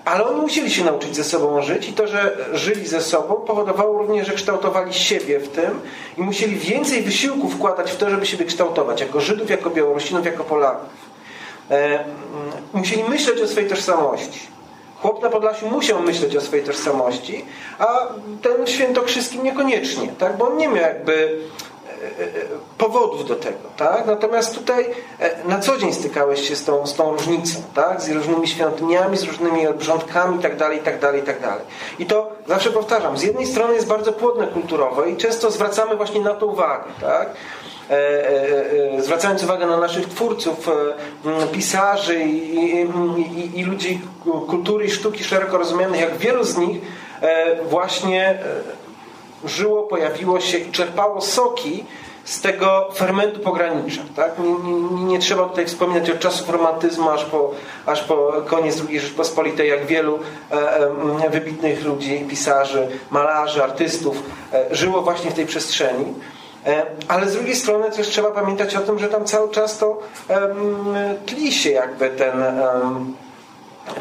[0.05, 3.97] Ale oni musieli się nauczyć ze sobą żyć i to, że żyli ze sobą powodowało
[3.97, 5.81] również, że kształtowali siebie w tym
[6.17, 10.43] i musieli więcej wysiłku wkładać w to, żeby siebie kształtować, jako Żydów, jako Białorusinów, jako
[10.43, 10.89] Polaków.
[11.71, 12.03] E,
[12.73, 14.39] musieli myśleć o swojej tożsamości.
[15.01, 17.45] Chłop na Podlasiu musiał myśleć o swojej tożsamości,
[17.79, 18.07] a
[18.41, 20.37] ten świętokrzyskim niekoniecznie, tak?
[20.37, 21.39] bo on nie miał jakby
[22.77, 23.69] powodów do tego.
[23.77, 24.05] Tak?
[24.05, 24.85] Natomiast tutaj
[25.19, 28.01] e, na co dzień stykałeś się z tą, z tą różnicą, tak?
[28.01, 31.47] z różnymi świątyniami, z różnymi obrządkami itd., itd., itd.
[31.99, 36.21] I to zawsze powtarzam, z jednej strony jest bardzo płodne kulturowo i często zwracamy właśnie
[36.21, 36.83] na to uwagę.
[37.01, 37.29] Tak?
[37.89, 37.93] E,
[38.97, 40.69] e, zwracając uwagę na naszych twórców,
[41.51, 44.01] pisarzy i, i, i, ludzi
[44.49, 46.81] kultury i sztuki szeroko rozumianych, jak wielu z nich
[47.69, 48.39] właśnie
[49.47, 51.85] żyło, pojawiło się i czerpało soki
[52.25, 54.01] z tego fermentu pogranicza.
[54.15, 54.39] Tak?
[54.39, 57.51] Nie, nie, nie, trzeba tutaj wspominać od czasów romantyzmu aż po,
[57.85, 60.19] aż po koniec II Rzeczpospolitej, jak wielu
[60.51, 60.55] e,
[61.25, 66.13] e, wybitnych ludzi, pisarzy, malarzy, artystów e, żyło właśnie w tej przestrzeni.
[66.65, 69.99] E, ale z drugiej strony też trzeba pamiętać o tym, że tam cały czas to
[71.25, 72.33] tli się jakby ten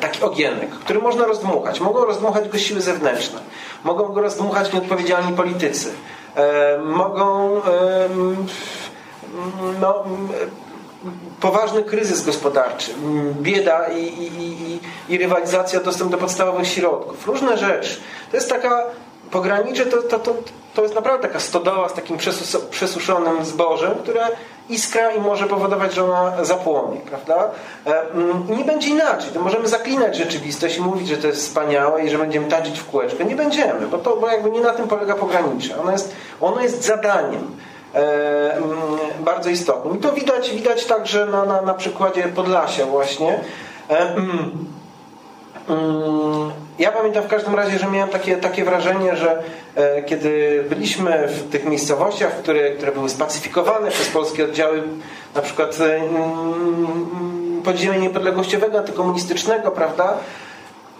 [0.01, 1.81] taki ogienek, który można rozdmuchać.
[1.81, 3.41] Mogą rozdmuchać go siły zewnętrzne,
[3.85, 5.93] mogą go rozdmuchać nieodpowiedzialni politycy,
[6.37, 8.09] e, mogą e,
[9.81, 10.05] no,
[11.41, 12.93] poważny kryzys gospodarczy,
[13.41, 17.27] bieda i, i, i, i rywalizacja dostęp do podstawowych środków.
[17.27, 18.01] Różne rzeczy.
[18.31, 18.85] To jest taka
[19.31, 20.35] pogranicze, to, to, to,
[20.75, 22.17] to jest naprawdę taka stodoła z takim
[22.71, 24.29] przesuszonym zbożem, które
[24.69, 27.51] iskra i może powodować, że ona zapłonie, prawda?
[27.87, 29.31] E, mm, nie będzie inaczej.
[29.31, 32.91] To możemy zaklinać rzeczywistość i mówić, że to jest wspaniałe i że będziemy tańczyć w
[32.91, 33.25] kółeczkę.
[33.25, 35.81] Nie będziemy, bo to bo jakby nie na tym polega pogranicze.
[35.81, 37.57] Ono jest, ono jest zadaniem
[37.95, 38.77] e, mm,
[39.21, 39.97] bardzo istotnym.
[39.97, 43.41] I to widać, widać także na, na, na przykładzie Podlasia właśnie.
[45.69, 49.43] Mm, ja pamiętam w każdym razie, że miałem takie, takie wrażenie, że
[49.75, 54.83] e, kiedy byliśmy w tych miejscowościach, które, które były spacyfikowane przez polskie oddziały,
[55.35, 60.19] na przykład e, mm, podziemia niepodległościowego, antykomunistycznego, prawda?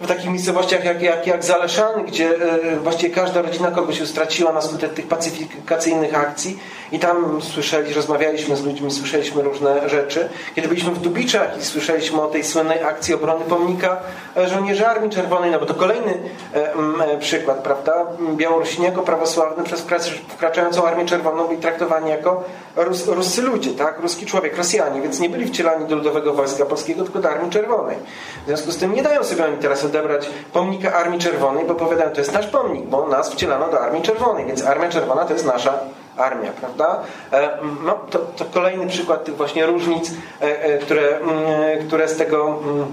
[0.01, 4.61] w takich miejscowościach jak, jak, jak Zaleszany, gdzie e, właściwie każda rodzina kogoś straciła na
[4.61, 6.59] skutek tych pacyfikacyjnych akcji
[6.95, 10.29] i tam słyszeli, rozmawialiśmy z ludźmi, słyszeliśmy różne rzeczy.
[10.55, 13.97] Kiedy byliśmy w Dubiczach i słyszeliśmy o tej słynnej akcji obrony pomnika
[14.37, 16.19] e, żołnierzy Armii Czerwonej, no bo to kolejny
[16.53, 18.05] e, przykład, prawda?
[18.35, 19.85] Białorusini jako prawosławny przez
[20.27, 22.43] wkraczającą Armię Czerwoną i traktowani jako
[22.75, 23.99] Rus, ruscy ludzie, tak?
[23.99, 27.97] Ruski człowiek, Rosjanie, więc nie byli wcielani do Ludowego Wojska Polskiego, tylko do Armii Czerwonej.
[28.43, 32.11] W związku z tym nie dają sobie oni teraz odebrać pomnika Armii Czerwonej, bo powiadają,
[32.11, 35.45] to jest nasz pomnik, bo nas wcielano do Armii Czerwonej, więc Armia Czerwona to jest
[35.45, 35.79] nasza
[36.17, 37.03] armia, prawda?
[37.31, 42.17] E, no, to, to kolejny przykład tych właśnie różnic, e, e, które, mm, które z
[42.17, 42.85] tego mm,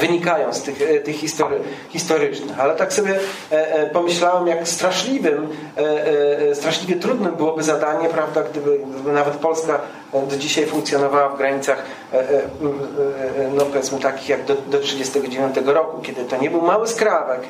[0.00, 2.60] wynikają z tych, tych history, historycznych.
[2.60, 3.18] Ale tak sobie
[3.92, 5.48] pomyślałem, jak straszliwym,
[6.54, 9.80] straszliwie trudnym byłoby zadanie, prawda, gdyby, gdyby nawet Polska
[10.12, 11.82] do dzisiaj funkcjonowała w granicach
[13.54, 17.40] no powiedzmy takich jak do, do 1939 roku, kiedy to nie był mały skrawek,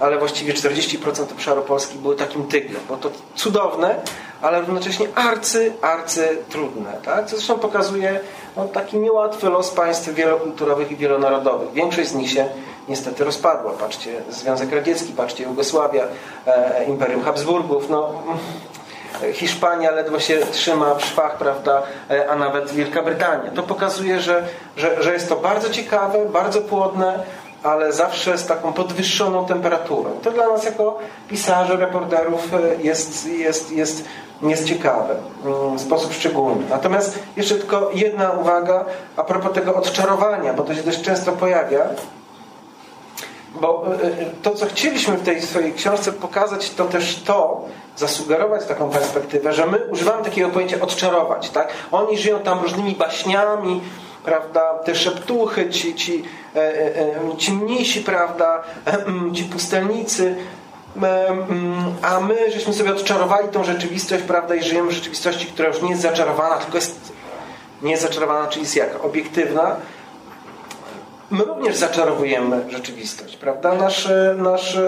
[0.00, 2.82] ale właściwie 40% obszaru Polski było takim tyglem.
[2.88, 3.96] Bo to cudowne,
[4.42, 6.92] ale równocześnie arcy, arcy trudne.
[7.04, 7.26] Tak?
[7.26, 8.20] Co zresztą pokazuje
[8.56, 11.72] no, taki niełatwy los państw wielokulturowych i wielonarodowych.
[11.72, 12.48] Większość z nich się
[12.88, 13.72] niestety rozpadła.
[13.72, 16.04] Patrzcie Związek Radziecki, patrzcie Jugosławia,
[16.46, 17.90] e, Imperium Habsburgów.
[17.90, 18.22] No,
[19.32, 23.50] Hiszpania ledwo się trzyma w szwach, prawda, e, a nawet Wielka Brytania.
[23.50, 24.44] To pokazuje, że,
[24.76, 27.24] że, że jest to bardzo ciekawe, bardzo płodne,
[27.64, 30.10] ale zawsze z taką podwyższoną temperaturą.
[30.22, 30.98] To dla nas jako
[31.28, 34.04] pisarzy, reporterów e, jest, jest, jest,
[34.42, 36.64] jest ciekawe mm, w sposób szczególny.
[36.70, 38.84] Natomiast jeszcze tylko jedna uwaga
[39.16, 41.86] a propos tego odczarowania, bo to się dość często pojawia.
[43.60, 47.64] Bo e, e, to, co chcieliśmy w tej swojej książce pokazać, to też to,
[47.96, 51.50] zasugerować taką perspektywę, że my używamy takiego pojęcia odczarować.
[51.50, 51.68] Tak?
[51.92, 53.80] Oni żyją tam różnymi baśniami,
[54.24, 56.22] prawda, te szeptuchy, ci, ci,
[56.56, 58.62] e, e, e, ci mniejsi, prawda,
[59.34, 60.36] ci pustelnicy,
[62.02, 65.90] a my żeśmy sobie odczarowali tą rzeczywistość, prawda, i żyjemy w rzeczywistości, która już nie
[65.90, 67.12] jest zaczarowana, tylko jest
[67.82, 69.00] nie jest zaczarowana, czyli jest jaka?
[69.00, 69.76] Obiektywna.
[71.30, 73.74] My również zaczarowujemy rzeczywistość, prawda?
[73.74, 74.78] Nasz, nasz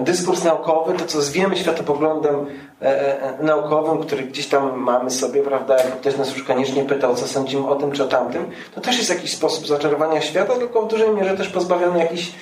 [0.00, 2.46] dyskurs naukowy, to co zwiemy światopoglądem
[2.82, 6.84] e, e, e, naukowym, który gdzieś tam mamy sobie, prawda, jak ktoś nas już koniecznie
[6.84, 10.54] pytał, co sądzimy o tym czy o tamtym, to też jest jakiś sposób zaczarowania świata,
[10.54, 12.32] tylko w dużej mierze też pozbawiony jakichś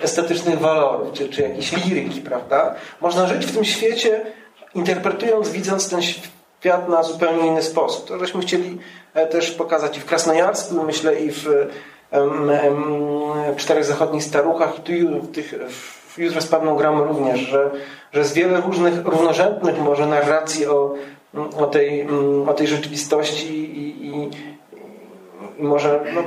[0.00, 2.74] estetycznych walorów, czy, czy jakiejś liryki, prawda?
[3.00, 4.20] Można żyć w tym świecie,
[4.74, 8.08] interpretując, widząc ten świat na zupełnie inny sposób.
[8.08, 8.78] To żeśmy chcieli
[9.30, 11.44] też pokazać i w Krasnojarsku, myślę, i w,
[13.52, 17.70] w Czterech Zachodnich Staruchach, i tu w tych w jutro z Paną gramy również, że,
[18.12, 20.94] że jest wiele różnych, równorzędnych może narracji o,
[21.56, 22.08] o, tej,
[22.46, 24.30] o tej rzeczywistości i, i,
[25.58, 26.22] i może no,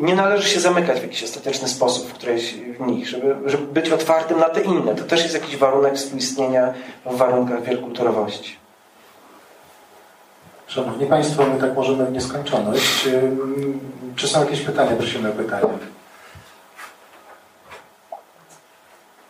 [0.00, 3.90] nie należy się zamykać w jakiś ostateczny sposób w którejś w nich, żeby, żeby być
[3.90, 4.94] otwartym na te inne.
[4.94, 6.74] To też jest jakiś warunek współistnienia
[7.06, 8.56] w warunkach wielokulturowości.
[10.66, 13.08] Szanowni Państwo, my tak możemy w nieskończoność.
[14.16, 14.96] Czy są jakieś pytania?
[14.96, 15.66] Prosimy o pytania.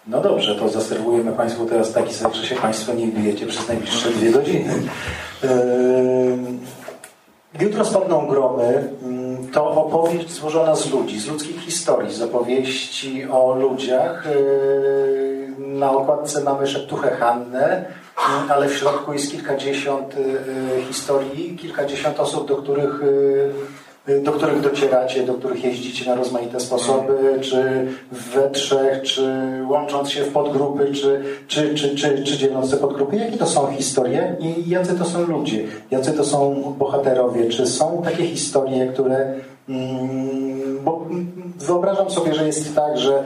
[0.08, 4.10] No dobrze, to zaserwujemy Państwu teraz taki ser, że się Państwo nie bijecie przez najbliższe
[4.10, 4.74] dwie godziny.
[5.42, 5.48] Yy,
[7.60, 8.92] jutro spadną gromy.
[9.42, 14.26] Yy, to opowieść złożona z ludzi, z ludzkich historii, z opowieści o ludziach.
[14.26, 17.84] Yy, na okładce mamy szeptuchę Hannę,
[18.48, 20.14] ale w środku jest kilkadziesiąt
[20.88, 23.00] historii, kilkadziesiąt osób, do których
[24.22, 29.32] do których docieracie, do których jeździcie na rozmaite sposoby, czy we trzech, czy
[29.68, 33.16] łącząc się w podgrupy, czy, czy, czy, czy, czy dzieląc te podgrupy.
[33.16, 35.64] Jakie to są historie i jacy to są ludzie?
[35.90, 37.48] Jacy to są bohaterowie?
[37.48, 39.34] Czy są takie historie, które
[40.84, 41.06] bo
[41.58, 43.24] wyobrażam sobie, że jest tak, że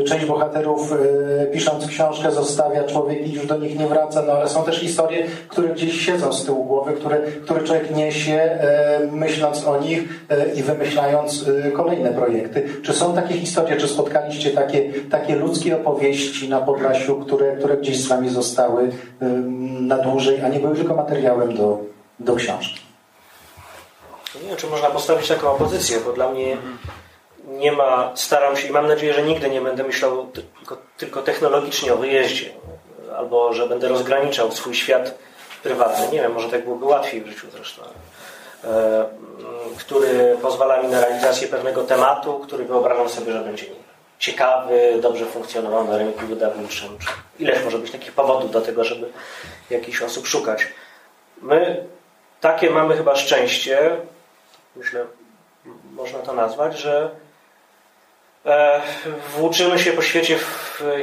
[0.00, 4.32] y, część bohaterów y, pisząc książkę zostawia człowiek i już do nich nie wraca, no
[4.32, 8.58] ale są też historie, które gdzieś siedzą z tyłu głowy, które, które człowiek niesie
[9.02, 12.68] y, myśląc o nich i wymyślając kolejne projekty.
[12.82, 18.00] Czy są takie historie, czy spotkaliście takie, takie ludzkie opowieści na Podlasiu, które, które gdzieś
[18.00, 18.90] z Wami zostały
[19.80, 21.78] na dłużej, a nie były tylko materiałem do,
[22.20, 22.89] do książki?
[24.34, 26.56] Nie wiem, czy można postawić taką opozycję, bo dla mnie
[27.48, 31.94] nie ma, staram się i mam nadzieję, że nigdy nie będę myślał tylko, tylko technologicznie
[31.94, 32.50] o wyjeździe,
[33.16, 35.14] albo że będę rozgraniczał swój świat
[35.62, 36.08] prywatny.
[36.12, 37.82] Nie wiem, może tak byłoby łatwiej w życiu zresztą.
[38.64, 39.04] E,
[39.78, 43.66] który pozwala mi na realizację pewnego tematu, który wyobrażam sobie, że będzie
[44.18, 46.98] ciekawy, dobrze funkcjonował na rynku wydawniczym.
[47.38, 49.06] Ileż może być takich powodów do tego, żeby
[49.70, 50.66] jakichś osób szukać.
[51.42, 51.84] My
[52.40, 53.96] takie mamy chyba szczęście,
[54.76, 55.04] myślę,
[55.92, 57.10] można to nazwać, że
[58.46, 58.80] e,
[59.36, 60.38] włóczymy się po świecie,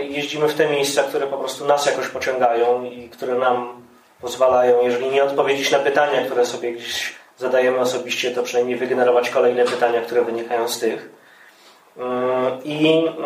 [0.09, 3.87] jeździmy w te miejsca, które po prostu nas jakoś pociągają i które nam
[4.21, 9.65] pozwalają, jeżeli nie odpowiedzieć na pytania, które sobie gdzieś zadajemy osobiście, to przynajmniej wygenerować kolejne
[9.65, 11.09] pytania, które wynikają z tych.
[11.97, 13.17] Mm, I mm,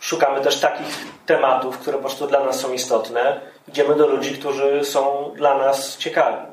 [0.00, 3.40] szukamy też takich tematów, które po prostu dla nas są istotne.
[3.68, 6.46] Idziemy do ludzi, którzy są dla nas ciekawi.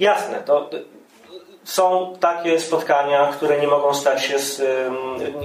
[0.00, 0.70] Jasne, to
[1.66, 4.62] są takie spotkania, które nie mogą stać się, z,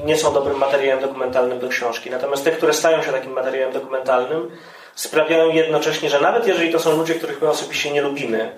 [0.06, 2.10] nie są dobrym materiałem dokumentalnym do książki.
[2.10, 4.52] Natomiast te, które stają się takim materiałem dokumentalnym,
[4.96, 8.56] sprawiają jednocześnie, że nawet jeżeli to są ludzie, których my osobiście nie lubimy,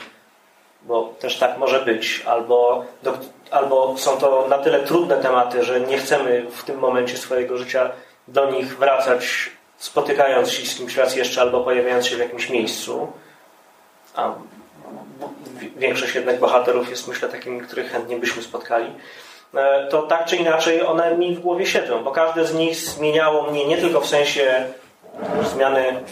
[0.81, 3.17] bo też tak może być, albo, do,
[3.51, 7.91] albo są to na tyle trudne tematy, że nie chcemy w tym momencie swojego życia
[8.27, 13.07] do nich wracać, spotykając się z kimś raz jeszcze, albo pojawiając się w jakimś miejscu,
[14.15, 14.33] a
[15.77, 18.93] większość jednak bohaterów jest myślę takimi, których chętnie byśmy spotkali,
[19.55, 23.51] e, to tak czy inaczej one mi w głowie siedzą, bo każde z nich zmieniało
[23.51, 24.65] mnie nie tylko w sensie
[25.53, 26.03] zmiany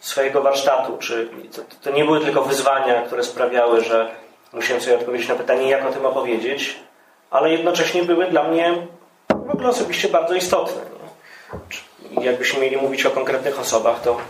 [0.00, 4.10] swojego warsztatu, czy to, to nie były tylko wyzwania, które sprawiały, że
[4.52, 6.76] musiałem sobie odpowiedzieć na pytanie, jak o tym opowiedzieć,
[7.30, 8.86] ale jednocześnie były dla mnie
[9.28, 10.82] w ogóle osobiście bardzo istotne.
[12.20, 14.20] Jakbyśmy mieli mówić o konkretnych osobach, to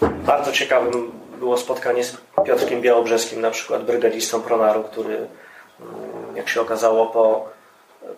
[0.00, 2.16] bardzo ciekawym było spotkanie z
[2.46, 7.48] Piotrkiem Białobrzeskim, na przykład brygadzistą Pronaru, który, mm, jak się okazało, po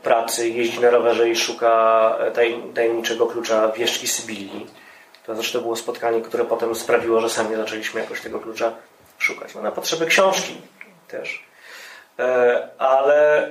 [0.03, 2.19] pracy jeździ na rowerze i szuka
[2.75, 4.67] tajemniczego klucza wieszczki Sybilii.
[5.27, 8.73] To zresztą było spotkanie, które potem sprawiło, że sami zaczęliśmy jakoś tego klucza
[9.19, 9.55] szukać.
[9.55, 10.57] No, na potrzeby książki
[11.09, 11.45] też.
[12.19, 13.51] E, ale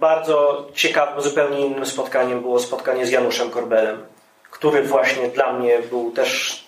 [0.00, 4.06] bardzo ciekawym, zupełnie innym spotkaniem było spotkanie z Januszem Korbelem,
[4.50, 6.64] który właśnie dla mnie był też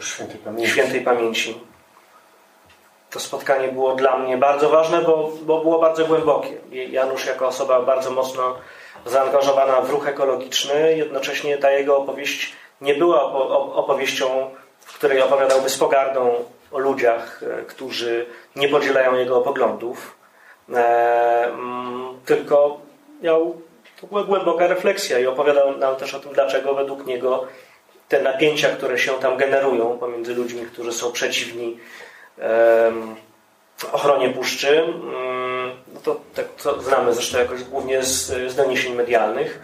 [0.00, 0.70] świętej pamięci.
[0.70, 1.60] świętej pamięci.
[3.10, 6.56] To spotkanie było dla mnie bardzo ważne, bo, bo było bardzo głębokie.
[6.90, 8.56] Janusz jako osoba bardzo mocno
[9.06, 13.22] zaangażowana w ruch ekologiczny, jednocześnie ta jego opowieść nie była
[13.74, 14.50] opowieścią,
[14.80, 16.34] w której opowiadałby z pogardą
[16.72, 18.26] o ludziach, e, którzy
[18.56, 20.16] nie podzielają jego poglądów,
[20.74, 22.80] e, mm, tylko
[23.22, 23.60] miał,
[24.00, 27.46] to była głęboka refleksja i opowiadał nam też o tym, dlaczego według niego
[28.10, 31.78] te napięcia, które się tam generują pomiędzy ludźmi, którzy są przeciwni
[33.92, 39.60] ochronie puszczy, mm, no to tak to znamy zresztą jakoś głównie z, z doniesień medialnych,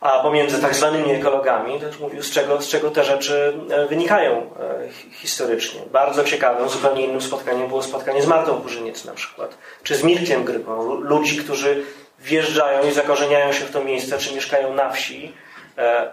[0.00, 4.36] a pomiędzy tak zwanymi ekologami, też mówił, z czego, z czego te rzeczy e, wynikają
[4.36, 5.80] e, historycznie.
[5.92, 10.44] Bardzo ciekawym, zupełnie innym spotkaniem było spotkanie z Martą Kurzyniec na przykład, czy z Mirkiem
[10.44, 11.84] Grypą, ludzi, którzy
[12.18, 15.32] wjeżdżają i zakorzeniają się w to miejsce, czy mieszkają na wsi,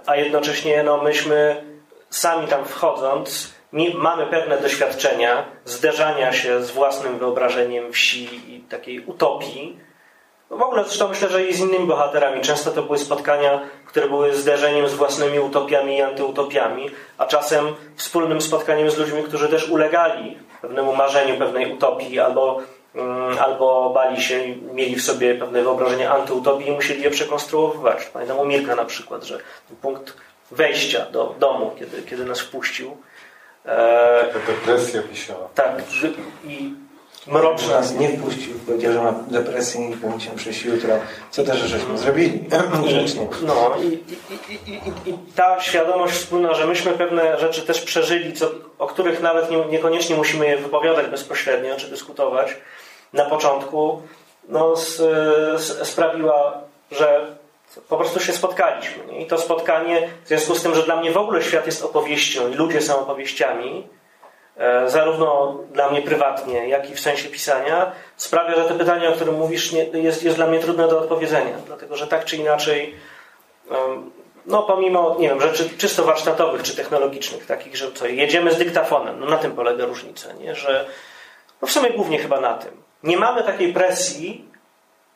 [0.05, 1.63] a jednocześnie no, myśmy
[2.09, 3.55] sami tam wchodząc
[3.93, 9.79] mamy pewne doświadczenia zderzania się z własnym wyobrażeniem wsi i takiej utopii.
[10.49, 12.41] No w ogóle zresztą myślę, że i z innymi bohaterami.
[12.41, 18.41] Często to były spotkania, które były zderzeniem z własnymi utopiami i antyutopiami, a czasem wspólnym
[18.41, 22.61] spotkaniem z ludźmi, którzy też ulegali pewnemu marzeniu pewnej utopii albo
[23.39, 28.05] albo bali się, mieli w sobie pewne wyobrażenie antyutopii i musieli je przekonstruowywać.
[28.05, 29.39] Pamiętam u Mirka na przykład, że
[29.81, 30.13] punkt
[30.51, 32.97] wejścia do domu, kiedy, kiedy nas wpuścił.
[33.65, 35.49] E, Taka depresja wisiała.
[35.55, 35.81] Tak.
[36.43, 36.73] I
[37.27, 37.73] mroczna.
[37.73, 40.89] Nas nie wpuścił, powiedział, że ma depresję i będzie przyjść jutro.
[41.31, 42.43] Co też żeśmy zrobili?
[42.87, 43.27] Grzecznie.
[43.41, 43.93] No i, i,
[44.53, 49.21] i, i, i ta świadomość wspólna, że myśmy pewne rzeczy też przeżyli, co, o których
[49.21, 52.57] nawet nie, niekoniecznie musimy je wypowiadać bezpośrednio czy dyskutować,
[53.15, 54.01] na początku
[54.47, 54.73] no,
[55.83, 56.61] sprawiła,
[56.91, 57.35] że
[57.89, 59.17] po prostu się spotkaliśmy.
[59.19, 62.49] I to spotkanie, w związku z tym, że dla mnie w ogóle świat jest opowieścią
[62.49, 63.87] i ludzie są opowieściami,
[64.57, 69.13] e, zarówno dla mnie prywatnie, jak i w sensie pisania, sprawia, że te pytania, o
[69.13, 71.57] którym mówisz, nie, jest, jest dla mnie trudne do odpowiedzenia.
[71.67, 72.95] Dlatego, że tak czy inaczej,
[74.45, 79.19] no pomimo, nie wiem, rzeczy czysto warsztatowych czy technologicznych, takich, że co, jedziemy z dyktafonem,
[79.19, 80.55] no na tym polega różnica, nie?
[80.55, 80.85] że
[81.61, 82.84] no w sumie głównie chyba na tym.
[83.05, 84.45] Nie mamy takiej presji,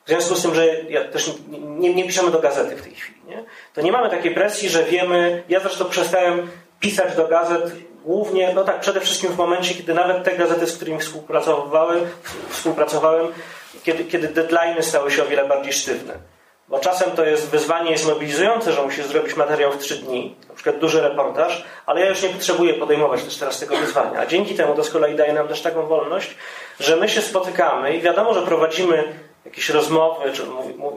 [0.04, 1.32] w związku z tym, że ja też
[1.78, 3.44] nie, nie piszemy do gazety w tej chwili, nie?
[3.74, 7.72] to nie mamy takiej presji, że wiemy, ja zresztą przestałem pisać do gazet
[8.04, 12.00] głównie, no tak, przede wszystkim w momencie, kiedy nawet te gazety, z którymi współpracowałem,
[12.48, 13.26] współpracowałem
[13.82, 16.14] kiedy, kiedy deadlines stały się o wiele bardziej sztywne.
[16.70, 20.54] Bo czasem to jest wyzwanie jest mobilizujące, że musisz zrobić materiał w trzy dni, na
[20.54, 24.20] przykład duży reportaż, ale ja już nie potrzebuję podejmować też teraz tego wyzwania.
[24.20, 26.34] A dzięki temu to z kolei daje nam też taką wolność,
[26.80, 29.04] że my się spotykamy i wiadomo, że prowadzimy
[29.44, 30.42] jakieś rozmowy, czy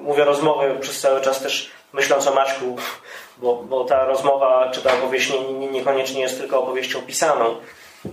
[0.01, 2.75] mówię rozmowy przez cały czas też myśląc o Maćku,
[3.37, 7.55] bo, bo ta rozmowa czy ta opowieść nie, nie, niekoniecznie jest tylko opowieścią pisaną,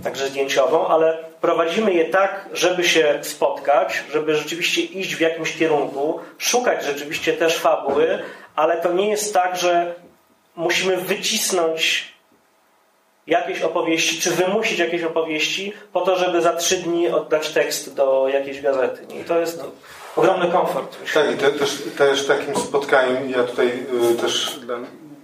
[0.03, 6.21] także zdjęciową, ale prowadzimy je tak, żeby się spotkać, żeby rzeczywiście iść w jakimś kierunku,
[6.39, 8.19] szukać rzeczywiście też fabuły,
[8.57, 9.95] ale to nie jest tak, że
[10.57, 12.11] musimy wycisnąć
[13.27, 18.29] jakieś opowieści, czy wymusić jakieś opowieści po to, żeby za trzy dni oddać tekst do
[18.29, 19.15] jakiejś gazety.
[19.21, 19.65] I to jest
[20.17, 20.97] ogromny komfort.
[21.15, 24.61] Tak, i te, też, też takim spotkaniem, ja tutaj y, też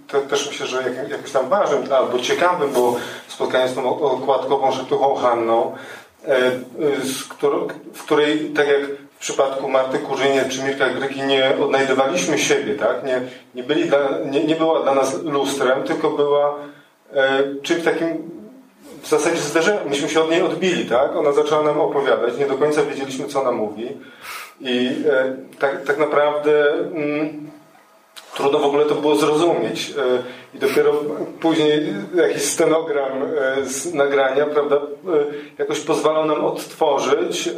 [0.07, 2.97] te, też myślę, że jak, jakimś tam ważnym albo ciekawym było
[3.27, 5.75] spotkanie z tą okładkową szeptuchą Hanną,
[6.27, 6.51] e, e,
[7.93, 8.81] w której, tak jak
[9.17, 13.03] w przypadku Marty Kurzynie czy Mirka Gryki nie odnajdywaliśmy siebie, tak?
[13.03, 13.21] Nie,
[13.55, 13.99] nie, byli dla,
[14.31, 16.55] nie, nie była dla nas lustrem, tylko była
[17.13, 18.37] e, czymś takim
[19.01, 19.89] w zasadzie zderzeniem.
[19.89, 21.15] Myśmy się od niej odbili, tak?
[21.15, 23.97] Ona zaczęła nam opowiadać, nie do końca wiedzieliśmy, co ona mówi.
[24.59, 24.91] I
[25.59, 27.51] tak, tak naprawdę mm,
[28.37, 29.89] trudno w ogóle to było zrozumieć.
[29.89, 30.23] E,
[30.55, 30.93] I dopiero
[31.41, 34.79] później jakiś stenogram e, z nagrania, prawda, e,
[35.57, 37.49] jakoś pozwalał nam odtworzyć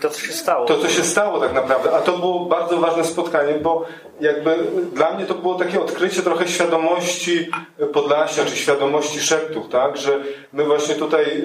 [0.00, 0.66] to, co się stało.
[0.66, 1.92] To, co się stało tak naprawdę.
[1.92, 3.84] A to było bardzo ważne spotkanie, bo
[4.20, 4.56] jakby
[4.92, 7.50] dla mnie to było takie odkrycie trochę świadomości
[7.92, 10.20] Podlasia, czy świadomości szeptów, tak, że
[10.52, 11.44] my właśnie tutaj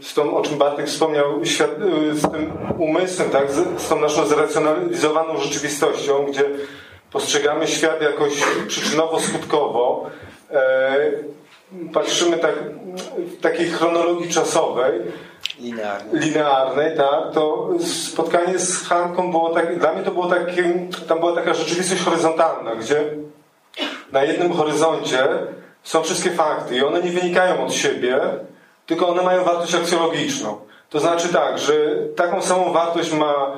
[0.00, 1.40] z tą, o czym Bartek wspomniał,
[2.12, 6.44] z tym umysłem, tak, z tą naszą zracjonalizowaną rzeczywistością, gdzie
[7.16, 8.32] postrzegamy świat jakoś
[8.68, 10.10] przyczynowo-skutkowo,
[10.50, 10.96] e,
[11.92, 12.54] patrzymy tak
[13.16, 14.92] w takiej chronologii czasowej,
[15.60, 17.68] linearnej, linearnej tak, to
[18.10, 22.74] spotkanie z Hanką było tak, dla mnie to było takie, tam była taka rzeczywistość horyzontalna,
[22.74, 23.04] gdzie
[24.12, 25.28] na jednym horyzoncie
[25.82, 28.20] są wszystkie fakty i one nie wynikają od siebie,
[28.86, 30.60] tylko one mają wartość aksjologiczną.
[30.90, 31.74] To znaczy tak, że
[32.16, 33.56] taką samą wartość ma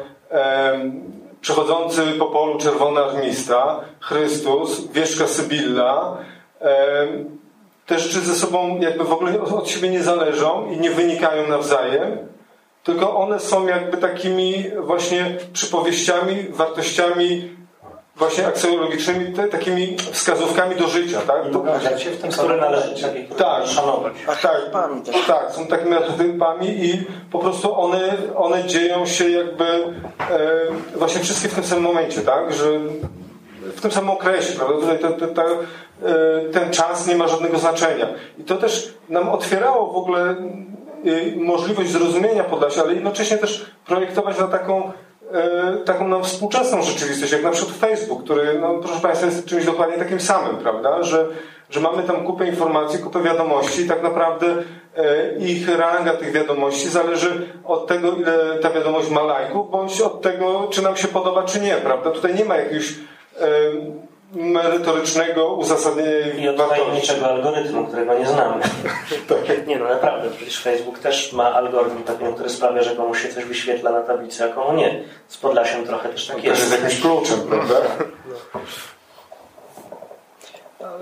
[1.41, 6.17] przechodzący po polu czerwony armista, Chrystus, wieszka Sybilla,
[7.87, 12.19] te rzeczy ze sobą jakby w ogóle od siebie nie zależą i nie wynikają nawzajem,
[12.85, 17.57] tylko one są jakby takimi właśnie przypowieściami, wartościami
[18.19, 21.43] właśnie aksjologicznymi, te, takimi wskazówkami do życia, tak?
[21.53, 22.95] To, się w tym które należy
[23.37, 24.13] tak, szanować.
[24.27, 24.41] Tak,
[25.27, 29.89] tak, są takimi archetypami i po prostu one, one dzieją się jakby e,
[30.97, 32.53] właśnie wszystkie w tym samym momencie, tak?
[32.53, 32.65] Że
[33.77, 34.75] w tym samym okresie, prawda?
[34.75, 35.45] Tutaj te, te, te,
[36.53, 38.07] ten czas nie ma żadnego znaczenia.
[38.39, 40.37] I to też nam otwierało w ogóle e,
[41.37, 44.93] możliwość zrozumienia Podlasia, ale jednocześnie też projektować na taką E,
[45.85, 49.97] taką nam współczesną rzeczywistość, jak na przykład Facebook, który, no, proszę Państwa, jest czymś dokładnie
[49.97, 51.03] takim samym, prawda?
[51.03, 51.27] Że,
[51.71, 54.47] że mamy tam kupę informacji, kupę wiadomości i tak naprawdę
[54.97, 60.23] e, ich ranga tych wiadomości zależy od tego, ile ta wiadomość ma lajków, bądź od
[60.23, 62.11] tego, czy nam się podoba, czy nie, prawda?
[62.11, 62.95] Tutaj nie ma jakiegoś
[63.41, 63.47] e,
[64.33, 68.63] merytorycznego uzasadnienia I od tajemniczego algorytmu, którego nie znamy.
[69.29, 69.67] tak.
[69.67, 73.45] Nie no, naprawdę, przecież Facebook też ma algorytm taki, który sprawia, że komuś się coś
[73.45, 75.05] wyświetla na tablicy, a komu nie.
[75.29, 76.57] Z Podlasiem trochę też tak no, jest.
[76.57, 77.75] To jest jakimś kluczem, prawda?
[78.55, 78.61] No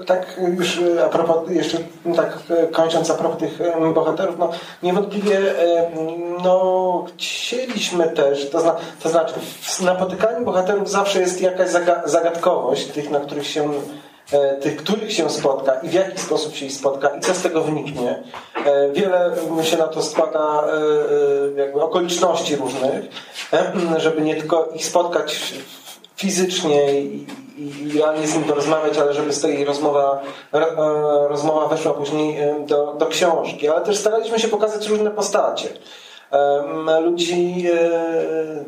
[0.07, 4.39] tak już e, a propos, jeszcze no tak e, kończąc a propos tych e, bohaterów,
[4.39, 4.51] no
[4.83, 5.39] niewątpliwie
[6.45, 11.69] no chcieliśmy też, to, zna, to znaczy w napotykaniu bohaterów zawsze jest jakaś
[12.05, 13.71] zagadkowość tych, na których się
[14.61, 17.63] tych, których się spotka i w jaki sposób się ich spotka i co z tego
[17.63, 18.23] wyniknie.
[18.93, 20.65] Wiele się na to składa
[21.57, 23.05] jakby okoliczności różnych,
[23.97, 25.55] żeby nie tylko ich spotkać
[26.17, 27.27] fizycznie i,
[27.59, 30.23] i realnie z nim porozmawiać, ale żeby z tej rozmowa,
[30.55, 33.69] e, rozmowa weszła później e, do, do książki.
[33.69, 35.69] Ale też staraliśmy się pokazać różne postacie.
[37.03, 38.65] Ludzi e,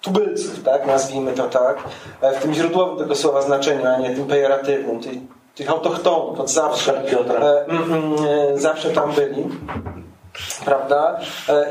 [0.00, 1.78] tubylców, tak, nazwijmy to tak,
[2.38, 5.12] w tym źródłowym tego słowa znaczeniu, a nie tym pejoratywnym, tych,
[5.54, 7.02] tych autochtonów od zawsze,
[8.54, 9.44] zawsze tam byli.
[10.64, 11.20] prawda?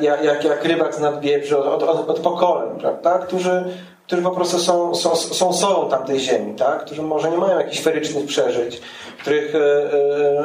[0.01, 3.19] Jak, jak, jak rybak z nadbiebrzy od, od, od pokoleń, prawda?
[3.19, 3.63] Którzy,
[4.11, 6.85] którzy po prostu są, są, są solą tamtej ziemi, tak?
[6.85, 8.81] którzy może nie mają jakichś ferycznych przeżyć,
[9.19, 9.59] których e,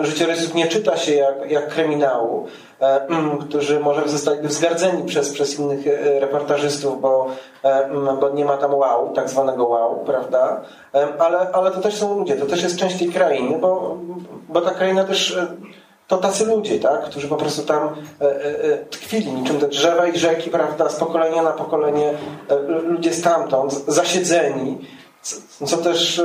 [0.00, 2.46] e, życiorysów nie czyta się jak, jak kryminału,
[2.80, 7.26] e, mm, którzy może zostali wzgardzeni przez, przez innych e, reportażystów, bo,
[7.64, 10.60] e, mm, bo nie ma tam wow, tak zwanego wow, prawda?
[10.94, 13.96] E, ale, ale to też są ludzie, to też jest część tej krainy, bo,
[14.48, 15.38] bo ta kraina też
[16.06, 17.04] to tacy ludzie, tak?
[17.04, 17.82] którzy po prostu tam
[18.20, 22.12] e, e, e, tkwili niczym te drzewa i rzeki, prawda, z pokolenia na pokolenie,
[22.82, 24.78] ludzie stamtąd, zasiedzeni,
[25.22, 26.22] co, co też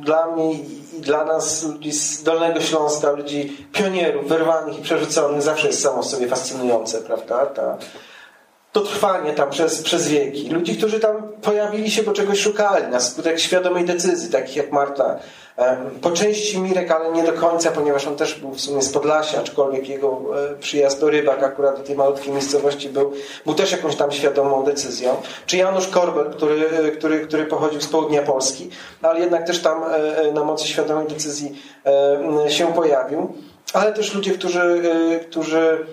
[0.00, 5.66] dla mnie i dla nas, ludzi z Dolnego Śląska, ludzi pionierów, wyrwanych i przerzuconych, zawsze
[5.66, 7.46] jest samo w sobie fascynujące, prawda?
[7.46, 7.78] Ta,
[8.72, 10.48] to trwanie tam przez, przez wieki.
[10.48, 15.18] Ludzi, którzy tam pojawili się, bo czegoś szukali na skutek świadomej decyzji, takich jak Marta.
[16.02, 19.40] Po części Mirek, ale nie do końca, ponieważ on też był w sumie z Podlasia,
[19.40, 20.20] aczkolwiek jego
[20.52, 23.12] e, przyjazd do Rybak akurat do tej malutkiej miejscowości był,
[23.44, 25.16] był też jakąś tam świadomą decyzją.
[25.46, 28.70] Czy Janusz Korbel, który, e, który, który pochodził z południa Polski,
[29.02, 31.62] ale jednak też tam e, na mocy świadomej decyzji
[32.48, 33.34] się pojawił.
[33.72, 34.82] Ale też ludzie, którzy,
[35.30, 35.86] którzy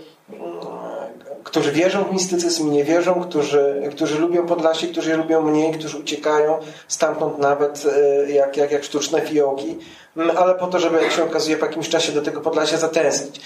[1.46, 6.60] którzy wierzą w mistycyzm, nie wierzą, którzy, którzy lubią Podlasie, którzy lubią mniej, którzy uciekają
[6.88, 9.78] stamtąd nawet e, jak, jak, jak sztuczne fiołki,
[10.18, 13.42] m, ale po to, żeby, jak się okazuje, po jakimś czasie do tego Podlasia zatęsknić.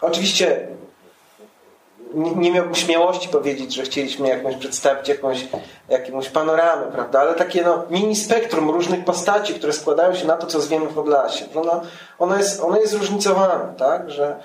[0.00, 0.68] Oczywiście
[2.14, 5.48] nie, miałbym śmiałości powiedzieć, że chcieliśmy jakąś przedstawić jakąś,
[5.88, 7.20] jakąś panoramę, prawda?
[7.20, 10.94] Ale takie no, mini spektrum różnych postaci, które składają się na to, co zwiemy w
[10.94, 11.44] Podlasie.
[11.54, 11.82] Ono,
[12.18, 14.10] ono, jest, ono jest zróżnicowane, tak?
[14.10, 14.36] Że mm,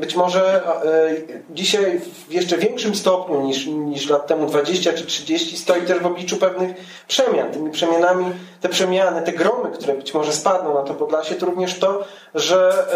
[0.00, 1.10] być może e,
[1.50, 6.06] dzisiaj w jeszcze większym stopniu niż, niż lat temu 20 czy 30 stoi też w
[6.06, 6.76] obliczu pewnych
[7.08, 7.50] przemian.
[7.50, 8.24] Tymi przemianami,
[8.60, 12.04] te przemiany, te gromy, które być może spadną na to Podlasie, to również to,
[12.34, 12.86] że,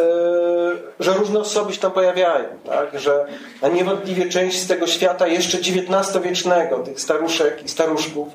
[0.99, 2.45] e, że różne osoby się tam pojawiają.
[2.67, 3.01] Tak?
[3.01, 3.27] Że
[3.75, 8.35] niewątpliwie część z tego świata jeszcze XIX-wiecznego, tych staruszek i staruszków, e,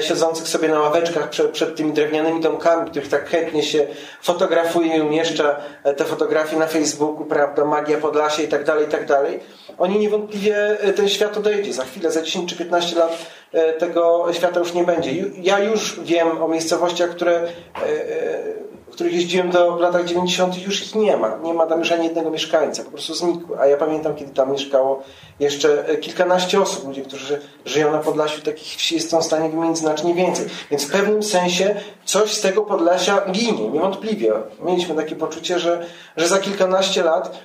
[0.00, 3.86] siedzących sobie na ławeczkach przed, przed tymi drewnianymi domkami, których tak chętnie się
[4.22, 8.90] fotografuje i umieszcza e, te fotografie na Facebooku, prawda, magia Podlasie i tak dalej, i
[8.90, 9.40] tak dalej.
[9.78, 11.72] Oni niewątpliwie e, ten świat odejdzie.
[11.72, 15.10] Za chwilę, za 10 czy 15 lat e, tego świata już nie będzie.
[15.42, 17.46] Ja już wiem o miejscowościach, które e,
[17.82, 20.66] e, których jeździłem do, latach 90.
[20.66, 21.38] już ich nie ma.
[21.42, 23.60] Nie ma tam już ani jednego mieszkańca, po prostu znikły.
[23.60, 25.02] A ja pamiętam, kiedy tam mieszkało
[25.40, 29.78] jeszcze e, kilkanaście osób, ludzie, którzy żyją na Podlasiu, takich wsi jestem w stanie wymienić
[29.78, 30.46] znacznie więcej.
[30.70, 31.74] Więc w pewnym sensie
[32.04, 34.32] coś z tego Podlasia ginie, niewątpliwie.
[34.64, 35.86] Mieliśmy takie poczucie, że,
[36.16, 37.38] że za kilkanaście lat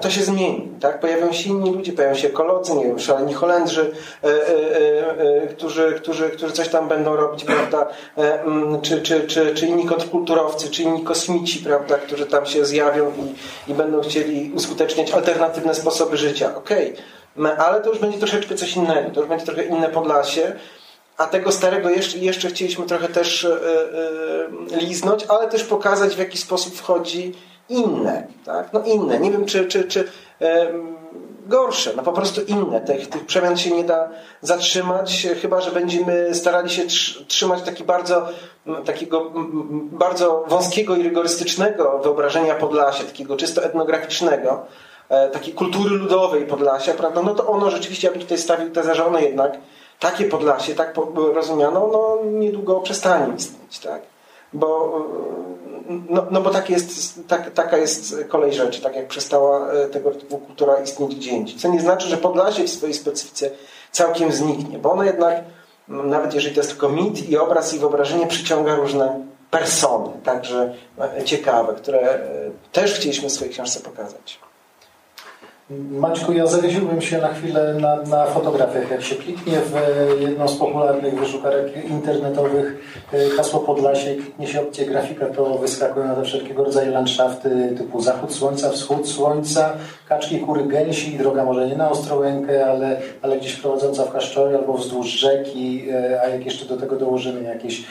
[0.00, 0.68] to się zmieni.
[0.80, 1.00] Tak?
[1.00, 3.92] Pojawią się inni ludzie, pojawią się ekolodzy, nie wiem, szaleni Holendrzy,
[4.24, 4.32] e, e,
[5.42, 7.88] e, którzy, którzy, którzy coś tam będą robić, prawda?
[8.16, 11.98] Mm, czy, czy, czy, czy inni kontrkulturowcy, czy inni kosmici, prawda?
[11.98, 13.12] którzy tam się zjawią
[13.66, 16.56] i, i będą chcieli uskuteczniać alternatywne sposoby życia.
[16.56, 16.94] Okej,
[17.36, 17.58] okay.
[17.58, 20.52] ale to już będzie troszeczkę coś innego, to już będzie trochę inne Podlasie.
[21.16, 23.46] A tego starego jeszcze, jeszcze chcieliśmy trochę też
[24.80, 27.32] liznąć, ale też pokazać, w jaki sposób wchodzi
[27.72, 28.26] inne.
[28.44, 28.72] Tak?
[28.72, 29.20] No inne.
[29.20, 30.08] Nie wiem, czy, czy, czy
[31.46, 32.80] gorsze, no po prostu inne.
[32.80, 34.08] Tych, tych przemian się nie da
[34.40, 38.28] zatrzymać, chyba że będziemy starali się tr- trzymać taki bardzo,
[38.84, 39.30] takiego
[39.92, 44.66] bardzo wąskiego i rygorystycznego wyobrażenia Podlasia, takiego czysto etnograficznego,
[45.08, 47.22] e, takiej kultury ludowej Podlasia, prawda?
[47.22, 49.52] No to ono rzeczywiście, ja bym tutaj stawił tezę, że jednak
[50.00, 50.94] takie Podlasie, tak
[51.34, 54.11] rozumiano, no niedługo przestanie istnieć, tak?
[54.52, 54.98] Bo,
[56.10, 60.10] no, no bo tak jest, tak, taka jest kolej rzeczy, tak jak przestała e, tego
[60.10, 61.58] typu kultura istnieć gdzie indziej.
[61.58, 63.50] Co nie znaczy, że Podlasie w swojej specyfice
[63.90, 65.44] całkiem zniknie, bo ono jednak,
[65.88, 71.24] nawet jeżeli to jest tylko mit i obraz i wyobrażenie, przyciąga różne persony, także e,
[71.24, 72.20] ciekawe, które e,
[72.72, 74.38] też chcieliśmy w swojej książce pokazać.
[75.90, 78.90] Maćku, ja zawiesiłbym się na chwilę na, na fotografiach.
[78.90, 79.80] Jak się kliknie w e,
[80.22, 82.76] jedną z popularnych wyszukarek internetowych
[83.12, 87.74] e, hasło Podlasie i kliknie się opcję grafika, to wyskakują na te wszelkiego rodzaju landszafty
[87.78, 89.72] typu zachód słońca, wschód słońca,
[90.08, 94.72] kaczki, kury, gęsi, droga może nie na Ostrołękę, ale, ale gdzieś prowadząca w Kaszczory albo
[94.72, 97.84] wzdłuż rzeki, e, a jak jeszcze do tego dołożymy jakieś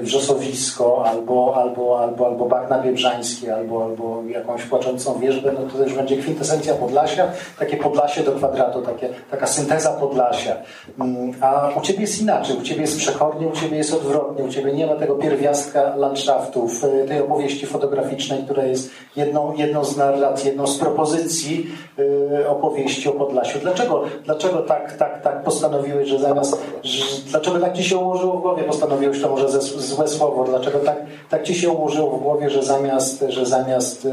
[0.00, 5.94] wrzosowisko albo, albo, albo, albo bagna biebrzańskie, albo, albo jakąś płaczącą wierzbę, no to już
[5.94, 10.56] będzie kwintesencja Podlasia, takie Podlasie do kwadratu, takie, taka synteza Podlasia.
[11.00, 14.48] Mm, A u Ciebie jest inaczej, u Ciebie jest przechodnie, u Ciebie jest odwrotnie, u
[14.48, 19.96] Ciebie nie ma tego pierwiastka landschaftów, y, tej opowieści fotograficznej, która jest jedną, jedną z
[19.96, 21.66] narracji, jedną z propozycji
[21.98, 23.58] y, opowieści o Podlasiu.
[23.58, 28.42] Dlaczego, dlaczego tak, tak, tak postanowiłeś, że zamiast, że, dlaczego tak Ci się ułożyło w
[28.42, 30.44] głowie, postanowiłeś to może złe słowo.
[30.44, 30.96] Dlaczego tak,
[31.30, 34.10] tak ci się ułożyło w głowie, że zamiast, że zamiast y,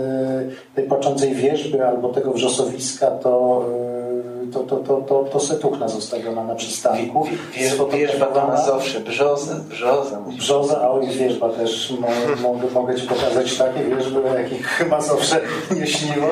[0.76, 3.66] tej płaczącej wierzby albo tego wrzosowiska, to,
[4.48, 7.28] y, to, to, to, to, to setuchna zostawiona na przystanku.
[7.92, 10.22] Wierzba to Mazowsze, brzoza, brzoza.
[10.38, 11.94] Brzoza, a oj, wierzba też.
[12.00, 12.08] Mo,
[12.50, 15.42] mogę, mogę Ci pokazać takie wierzby, o jakich Mazowsze
[15.80, 16.28] nie śniło.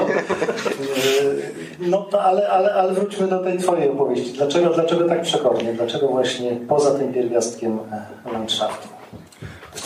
[1.79, 4.33] No to ale, ale, ale wróćmy do tej Twojej opowieści.
[4.33, 5.73] Dlaczego, dlaczego tak przekornie?
[5.73, 8.98] Dlaczego właśnie poza tym pierwiastkiem e, landszaftu?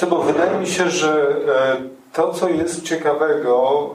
[0.02, 1.78] Wiesz bo wydaje mi się, że e,
[2.14, 3.90] to, co jest ciekawego,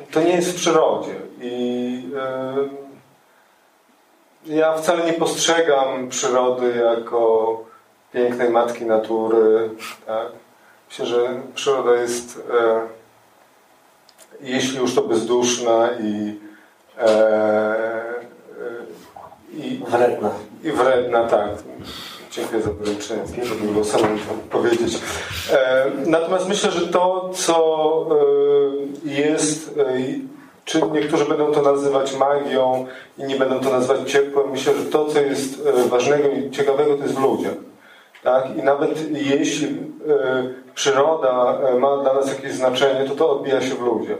[0.00, 1.14] e, to nie jest w przyrodzie.
[1.40, 2.10] I
[4.46, 7.60] ja wcale nie postrzegam przyrody jako
[8.12, 9.70] pięknej matki natury.
[10.06, 10.26] Tak?
[10.88, 12.42] Myślę, że przyroda jest
[14.40, 16.40] jeśli już to bezduszna i,
[16.98, 18.04] e, e,
[19.52, 20.30] i wredna.
[20.64, 21.48] I wredna, tak.
[22.30, 24.18] Dziękuję za wyręczenie, żeby było samemu
[24.50, 24.98] powiedzieć.
[25.52, 28.06] E, natomiast myślę, że to, co
[29.06, 29.84] e, jest, e,
[30.64, 32.86] czy niektórzy będą to nazywać magią,
[33.18, 37.14] inni będą to nazywać ciepłem, myślę, że to, co jest ważnego i ciekawego, to jest
[37.14, 37.54] w ludziach.
[38.24, 38.56] Tak?
[38.56, 39.76] I nawet jeśli
[40.74, 44.18] przyroda ma dla nas jakieś znaczenie, to to odbija się w ludziach.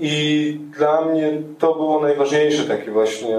[0.00, 3.38] I dla mnie to było najważniejsze takie właśnie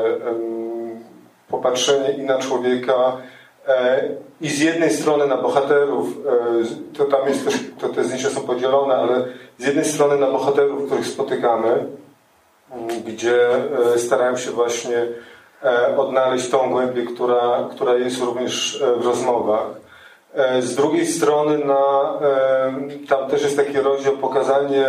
[1.49, 3.17] popatrzenie i na człowieka
[4.41, 6.07] i z jednej strony na bohaterów,
[6.97, 9.25] to tam jest też, to te zdjęcia są podzielone, ale
[9.57, 11.85] z jednej strony na bohaterów, których spotykamy,
[13.05, 13.49] gdzie
[13.97, 15.07] starałem się właśnie
[15.65, 19.67] E, odnaleźć tą głębię, która, która jest również e, w rozmowach.
[20.33, 22.13] E, z drugiej strony na,
[23.09, 24.85] tam też jest taki rozdział pokazanie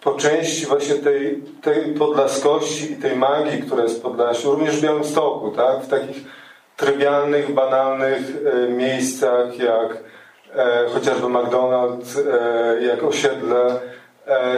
[0.00, 4.82] po części właśnie tej, tej podlaskości i tej magii, która jest w Podlasiu, również w
[4.82, 5.82] Białymstoku, tak?
[5.82, 6.16] w takich
[6.76, 8.20] trywialnych, banalnych
[8.68, 10.04] miejscach jak
[10.94, 12.20] chociażby McDonald's,
[12.80, 13.80] jak osiedle,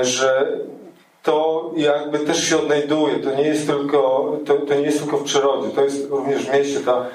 [0.03, 0.59] że
[1.23, 3.19] to jakby też się odnajduje.
[3.19, 6.53] To nie jest tylko, to, to nie jest tylko w przyrodzie, to jest również w
[6.53, 6.81] mieście.
[6.81, 7.07] Ta,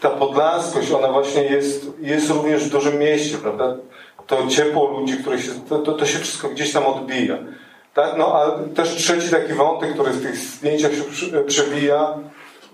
[0.00, 3.76] ta podlaskość, ona właśnie jest, jest również w dużym mieście, prawda?
[4.26, 7.38] To ciepło ludzi, które się, to, to, to się wszystko gdzieś tam odbija.
[7.94, 8.14] Tak?
[8.18, 11.02] No, a też trzeci taki wątek, który w tych zdjęciach się
[11.46, 12.14] przewija,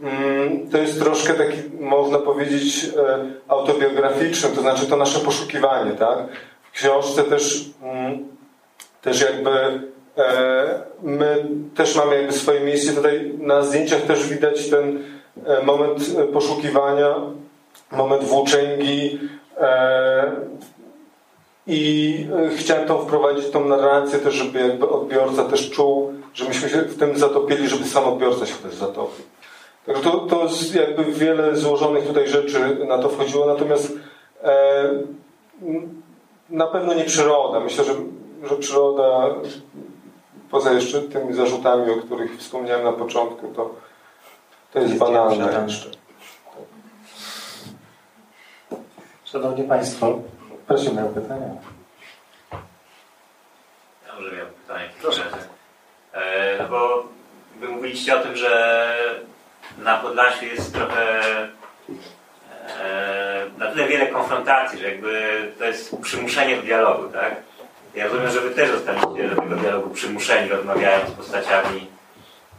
[0.02, 6.18] mm, to jest troszkę taki, można powiedzieć, e, autobiograficzny, to znaczy to nasze poszukiwanie, tak?
[6.62, 8.28] W książce też, mm,
[9.02, 9.82] też jakby
[10.18, 11.44] E, my
[11.74, 12.92] też mamy jakby swoje miejsce.
[12.92, 14.98] Tutaj na zdjęciach też widać ten
[15.46, 17.14] e, moment poszukiwania,
[17.92, 19.20] moment włóczęgi
[21.66, 26.82] i chciałem to wprowadzić tą narrację też, żeby jakby odbiorca też czuł, że myśmy się
[26.82, 29.24] w tym zatopili, żeby sam odbiorca się też zatopił.
[29.86, 33.92] Także to, to jest jakby wiele złożonych tutaj rzeczy na to wchodziło, natomiast
[34.42, 34.90] e,
[36.50, 37.60] na pewno nie przyroda.
[37.60, 37.94] Myślę, że,
[38.48, 39.34] że przyroda
[40.50, 43.70] poza jeszcze tymi zarzutami, o których wspomniałem na początku, to,
[44.72, 45.90] to jest banalne jeszcze.
[49.24, 50.18] Szanowni Państwo,
[50.72, 51.46] prosimy o pytania.
[54.06, 55.22] Ja może miałem pytanie w razie.
[56.12, 57.04] E, no bo
[57.60, 58.96] wy mówiliście o tym, że
[59.78, 61.22] na Podlasiu jest trochę
[62.80, 67.34] e, na tyle wiele konfrontacji, że jakby to jest przymuszenie do dialogu, tak?
[67.94, 71.90] Ja rozumiem, że wy też zostaliście do tego dialogu przymuszeni, rozmawiając z postaciami.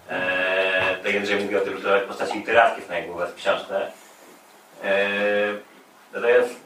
[0.09, 3.91] Eee, tak Jędrzej mówi o tym, że to postaci literackie znają u was w książce.
[4.83, 5.59] Eee,
[6.13, 6.63] natomiast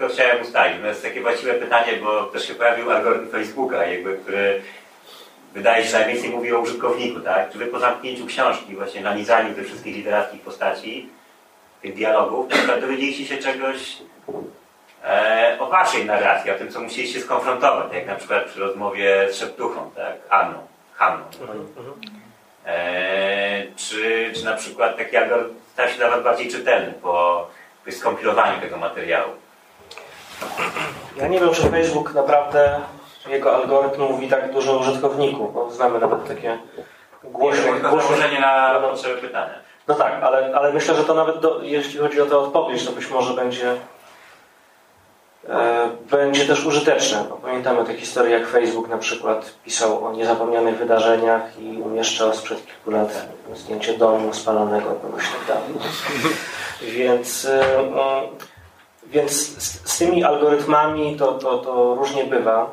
[0.00, 4.16] tylko chciałem ustalić, no jest takie właściwe pytanie, bo też się pojawił algorytm Facebooka, jakby,
[4.16, 4.62] który
[5.54, 7.52] wydaje się, najwięcej mówi o użytkowniku, tak?
[7.52, 11.08] Czy wy po zamknięciu książki, właśnie nanizaniu tych wszystkich literackich postaci,
[11.82, 12.46] tych dialogów,
[12.80, 13.98] dowiedzieliście się czegoś
[15.04, 19.36] e, o waszej narracji, o tym, co musieliście skonfrontować, jak na przykład przy rozmowie z
[19.36, 20.16] szeptuchą, tak?
[20.28, 20.58] Anną,
[20.94, 21.24] Hanną.
[22.66, 27.46] E, czy, czy na przykład taki algorytm stał się dla was bardziej czytelny po
[27.90, 29.39] skompilowaniu tego materiału?
[31.16, 32.80] Ja nie wiem, czy Facebook naprawdę,
[33.28, 36.58] jego algorytm mówi tak dużo o użytkowniku, bo znamy nawet takie
[37.24, 37.72] głośne...
[37.90, 39.54] Głośne na potrzeby pytania.
[39.88, 42.92] No tak, ale, ale myślę, że to nawet, do, jeśli chodzi o tę odpowiedź, to
[42.92, 43.76] być może będzie
[45.48, 47.24] E, będzie też użyteczne.
[47.42, 52.90] Pamiętamy te historie, jak Facebook na przykład pisał o niezapomnianych wydarzeniach i umieszczał sprzed kilku
[52.90, 55.90] lat zdjęcie domu spalonego kogoś tak dalej.
[56.96, 57.94] Więc, e, mm,
[59.10, 62.70] więc z, z, tymi algorytmami to, to, to różnie bywa.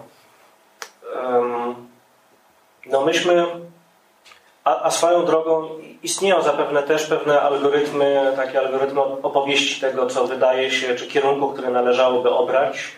[2.86, 3.46] No myśmy
[4.64, 5.70] a, a, swoją drogą
[6.04, 11.72] istnieją zapewne też pewne algorytmy, takie algorytmy opowieści tego, co wydaje się, czy kierunku, który
[11.72, 12.92] należałoby obrać,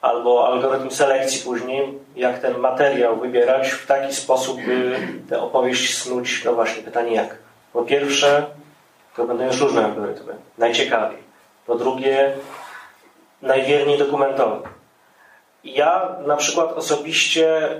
[0.00, 4.98] albo algorytm selekcji później, jak ten materiał wybierać w taki sposób, by
[5.28, 7.36] tę opowieść snuć, no właśnie, pytanie jak.
[7.72, 8.46] Po pierwsze,
[9.16, 11.18] to będą już różne algorytmy, najciekawiej.
[11.66, 12.32] Po drugie,
[13.44, 14.60] najwierniej dokumentowe.
[15.64, 17.70] Ja na przykład osobiście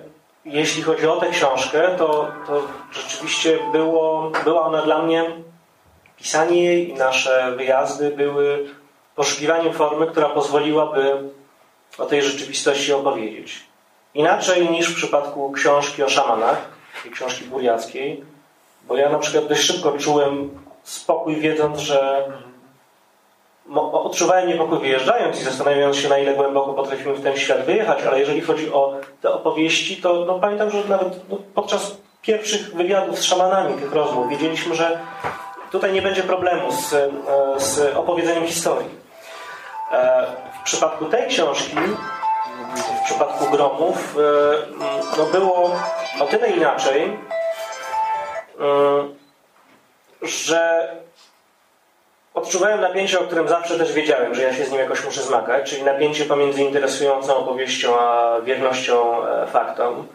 [0.44, 2.62] jeśli chodzi o tę książkę, to, to
[2.92, 5.30] rzeczywiście było, była ona dla mnie,
[6.16, 8.66] pisanie jej i nasze wyjazdy były
[9.14, 11.22] poszukiwaniem formy, która pozwoliłaby
[11.98, 13.60] o tej rzeczywistości opowiedzieć.
[14.14, 16.68] Inaczej niż w przypadku książki o szamanach,
[17.02, 18.24] tej książki buriackiej,
[18.82, 22.24] bo ja na przykład dość szybko czułem spokój, wiedząc, że
[23.92, 28.20] odczuwałem niepokój wyjeżdżając i zastanawiając się, na ile głęboko potrafimy w ten świat wyjechać, ale
[28.20, 33.22] jeżeli chodzi o te opowieści, to no, pamiętam, że nawet no, podczas pierwszych wywiadów z
[33.22, 34.98] szamanami tych rozmów wiedzieliśmy, że
[35.70, 37.10] tutaj nie będzie problemu z, e,
[37.56, 38.88] z opowiedzeniem historii.
[39.92, 40.26] E,
[40.60, 41.76] w przypadku tej książki,
[43.00, 45.76] w przypadku Gromów, e, no było
[46.20, 47.18] o tyle inaczej,
[50.22, 50.88] że
[52.34, 55.70] odczuwałem napięcie, o którym zawsze też wiedziałem, że ja się z nim jakoś muszę zmagać,
[55.70, 60.06] czyli napięcie pomiędzy interesującą opowieścią a wiernością e, faktom.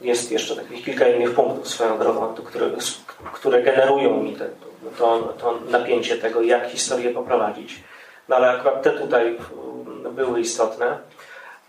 [0.00, 2.66] Jest jeszcze takich kilka innych punktów swoją drogą, które,
[3.32, 4.46] które generują mi te,
[4.98, 7.82] to, to napięcie tego, jak historię poprowadzić.
[8.28, 9.38] No ale akurat te tutaj
[10.10, 10.98] były istotne.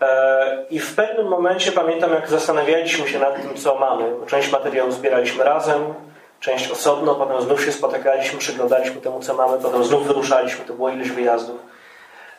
[0.00, 4.04] E, I w pewnym momencie pamiętam, jak zastanawialiśmy się nad tym, co mamy.
[4.26, 5.94] Część materiału zbieraliśmy razem,
[6.42, 10.88] część osobno, potem znów się spotykaliśmy, przyglądaliśmy temu, co mamy, potem znów wyruszaliśmy, to było
[10.88, 11.60] ileś wyjazdów.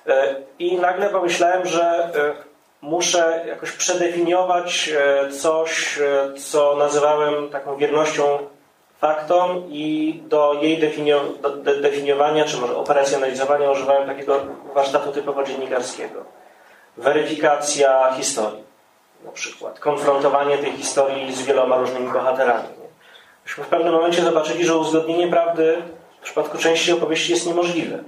[0.08, 2.12] E, I nagle pomyślałem, że e,
[2.82, 5.99] muszę jakoś przedefiniować e, coś,
[6.38, 8.38] co nazywałem taką wiernością
[9.01, 14.39] faktom i do jej definio- do definiowania, czy może operacjonalizowania używałem takiego
[14.74, 16.24] warsztatu typowo dziennikarskiego.
[16.97, 18.64] Weryfikacja historii
[19.26, 19.80] na przykład.
[19.80, 22.83] Konfrontowanie tej historii z wieloma różnymi bohaterami
[23.46, 25.82] Myśmy w pewnym momencie zobaczyli, że uzgodnienie prawdy
[26.22, 28.00] w przypadku części opowieści jest niemożliwe.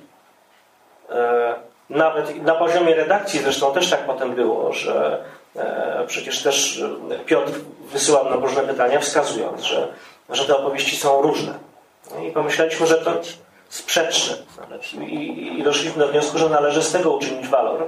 [1.10, 1.54] E,
[1.90, 5.24] nawet na poziomie redakcji zresztą też tak potem było, że
[5.56, 6.84] e, przecież też
[7.26, 7.52] Piotr
[7.92, 9.88] wysyłał nam różne pytania, wskazując, że,
[10.30, 11.54] że te opowieści są różne.
[12.12, 13.12] No I pomyśleliśmy, że to
[13.70, 14.38] sprzeczne.
[15.02, 17.84] I, doszliśmy do wniosku, że należy z tego uczynić walor.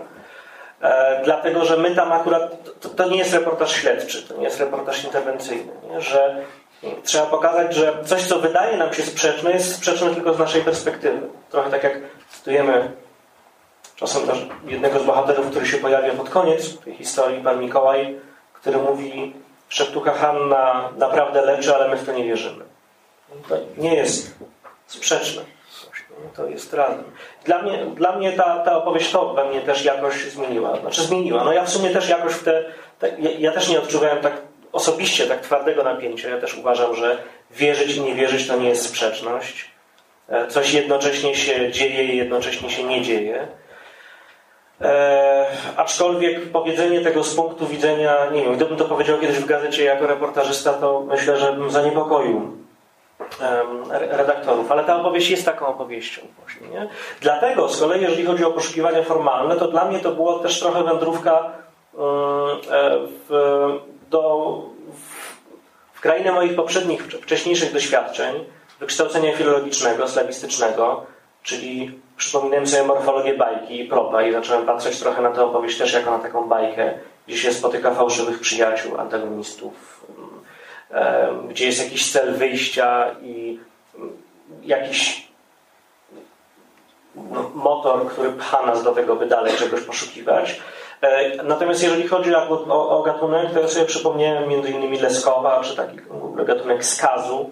[0.82, 4.60] E, dlatego, że my tam akurat, to, to, nie jest reportaż śledczy, to nie jest
[4.60, 6.02] reportaż interwencyjny, nie?
[6.02, 6.36] że
[7.04, 11.22] Trzeba pokazać, że coś, co wydaje nam się sprzeczne, jest sprzeczne tylko z naszej perspektywy.
[11.50, 11.94] Trochę tak jak
[12.32, 12.92] cytujemy
[13.96, 18.20] czasem też jednego z bohaterów, który się pojawia pod koniec tej historii, pan Mikołaj,
[18.54, 19.34] który mówi,
[19.70, 22.66] szeptucha Hanna naprawdę leczy, ale my w to nie wierzymy.
[23.50, 24.36] To nie jest
[24.88, 25.42] sprzeczne.
[26.36, 27.04] To jest razem.
[27.46, 30.80] Dla mnie, dla mnie ta, ta opowieść to we mnie też jakoś zmieniła.
[30.80, 31.44] Znaczy zmieniła.
[31.44, 32.66] No ja w sumie też jakoś w te...
[33.00, 36.30] te ja, ja też nie odczuwałem tak osobiście tak twardego napięcia.
[36.30, 37.18] Ja też uważam, że
[37.52, 39.72] wierzyć i nie wierzyć to nie jest sprzeczność.
[40.30, 43.48] E, coś jednocześnie się dzieje i jednocześnie się nie dzieje.
[44.82, 45.46] E,
[45.78, 50.08] aczkolwiek powiedzenie tego z punktu widzenia, nie wiem, gdybym to powiedział kiedyś w gazecie jako
[50.08, 52.58] reportażysta, to myślę, że bym zaniepokoił
[53.90, 56.68] redaktorów, ale ta opowieść jest taką opowieścią właśnie.
[56.68, 56.88] Nie?
[57.22, 60.84] Dlatego z kolei, jeżeli chodzi o poszukiwania formalne, to dla mnie to było też trochę
[60.84, 61.52] wędrówka e,
[63.28, 63.32] w
[64.10, 64.64] do,
[65.94, 68.46] w krainę moich poprzednich, wcześniejszych doświadczeń,
[68.80, 71.06] wykształcenia filologicznego, slawistycznego,
[71.44, 75.94] czyli przypominałem sobie morfologię bajki i propa i zacząłem patrzeć trochę na tę opowieść też
[75.94, 76.94] jako na taką bajkę,
[77.28, 80.06] gdzie się spotyka fałszywych przyjaciół, antagonistów,
[81.50, 83.60] gdzie jest jakiś cel wyjścia i
[84.64, 85.28] jakiś
[87.16, 90.62] no, motor, który pcha nas do tego, by dalej czegoś poszukiwać.
[91.02, 95.62] E, natomiast jeżeli chodzi o, o, o gatunek, to ja sobie przypomniałem między innymi Leskowa,
[95.62, 95.98] czy taki
[96.46, 97.50] gatunek skazu,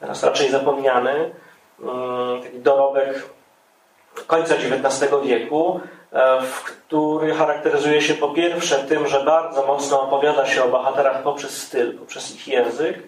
[0.00, 1.30] teraz raczej zapomniany,
[1.80, 3.28] mm, taki dorobek
[4.26, 5.80] końca XIX wieku,
[6.12, 11.22] e, w który charakteryzuje się po pierwsze tym, że bardzo mocno opowiada się o bohaterach
[11.22, 12.98] poprzez styl, poprzez ich język,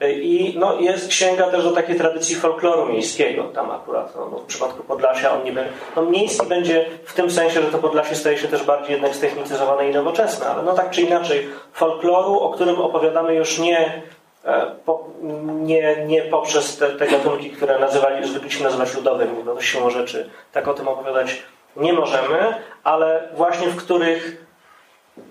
[0.00, 3.44] i no, jest, sięga też do takiej tradycji folkloru miejskiego.
[3.44, 5.64] Tam akurat no, no, w przypadku Podlasia on niby.
[5.96, 9.90] No, miejski będzie w tym sensie, że to Podlasie staje się też bardziej jednak ztechnicyzowane
[9.90, 14.02] i nowoczesne, ale no tak czy inaczej, folkloru, o którym opowiadamy już nie,
[14.44, 15.04] e, po,
[15.44, 20.30] nie, nie poprzez te, te gatunki, które nazywali, zwykliśmy nazywać ludowymi, no to siłą rzeczy
[20.52, 21.42] tak o tym opowiadać
[21.76, 24.46] nie możemy, ale właśnie w których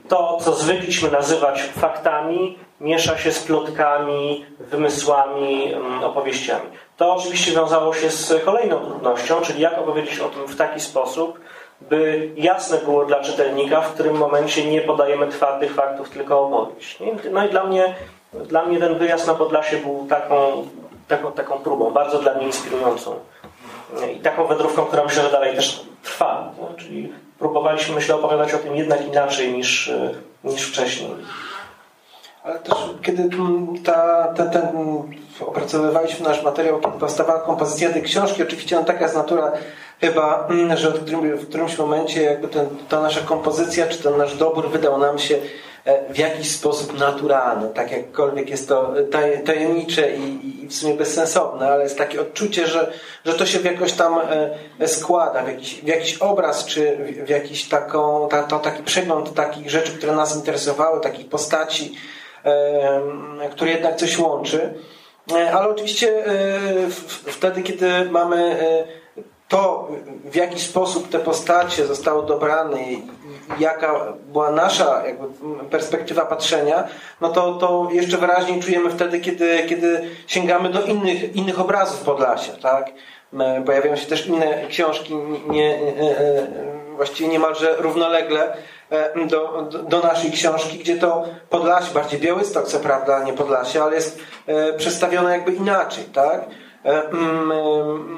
[0.08, 6.66] to, co zwykliśmy nazywać faktami, miesza się z plotkami, wymysłami, mm, opowieściami.
[6.98, 11.40] To oczywiście wiązało się z kolejną trudnością, czyli jak opowiedzieć o tym w taki sposób,
[11.82, 17.00] by jasne było dla czytelnika, w którym momencie nie podajemy twardych faktów, tylko opowieść.
[17.32, 17.96] No i dla mnie,
[18.34, 20.68] dla mnie ten wyjazd na Podlasie był taką,
[21.08, 23.16] taką, taką próbą, bardzo dla mnie inspirującą.
[24.16, 26.52] I taką wędrówką, która myślę, że dalej też trwa.
[26.78, 29.92] Czyli próbowaliśmy, myślę, opowiadać o tym jednak inaczej niż,
[30.44, 31.10] niż wcześniej.
[32.46, 33.30] Ale też kiedy
[33.84, 34.62] ta, ta, ten,
[35.40, 39.52] opracowywaliśmy nasz materiał, kiedy powstawała kompozycja tej książki, oczywiście no, taka jest natura
[40.02, 44.18] chyba, mm, że w, którym, w którymś momencie jakby ten, ta nasza kompozycja, czy ten
[44.18, 45.38] nasz dobór wydał nam się
[45.86, 48.94] e, w jakiś sposób naturalny, tak jakkolwiek jest to
[49.46, 52.92] tajemnicze i, i w sumie bezsensowne, ale jest takie odczucie, że,
[53.26, 54.20] że to się w jakoś tam
[54.80, 59.34] e, składa, w jakiś, w jakiś obraz, czy w jakiś taką, ta, to taki przegląd
[59.34, 61.96] takich rzeczy, które nas interesowały, takich postaci,
[63.52, 64.74] które jednak coś łączy.
[65.34, 66.24] E, ale oczywiście
[67.26, 68.58] wtedy, kiedy mamy
[69.48, 69.88] to,
[70.26, 73.04] w jaki sposób te postacie zostały dobrane i
[73.60, 75.04] jaka była nasza
[75.70, 76.88] perspektywa patrzenia,
[77.22, 82.54] no to, to jeszcze wyraźniej czujemy wtedy, kiedy, kiedy sięgamy do innych, innych obrazów Podlasia,
[82.62, 82.92] tak?
[83.66, 85.16] Pojawiają się też inne książki,
[85.48, 85.80] nie,
[86.96, 88.58] właściwie niemalże równolegle e,
[89.28, 94.20] do, do, naszej książki, gdzie to Podlasie, bardziej Białystok co prawda, nie Podlasie, ale jest
[94.48, 96.46] e, przedstawione jakby inaczej, tak?
[96.86, 98.18] E, mm,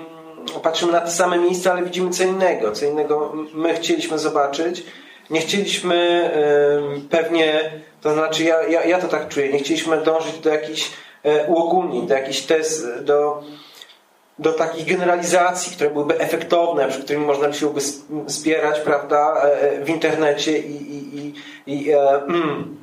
[0.64, 2.72] patrzymy na te same miejsca, ale widzimy co innego.
[2.72, 4.84] Co innego my chcieliśmy zobaczyć.
[5.30, 6.32] Nie chcieliśmy
[7.10, 10.92] pewnie, to znaczy ja, ja, ja to tak czuję, nie chcieliśmy dążyć do jakichś
[11.24, 13.44] e, uogólnień, do jakichś tez, do,
[14.40, 17.74] do takich generalizacji, które byłyby efektowne, przy którymi można by się
[18.28, 21.34] spierać, prawda, e, e, w internecie i, i, i,
[21.68, 22.78] i mm,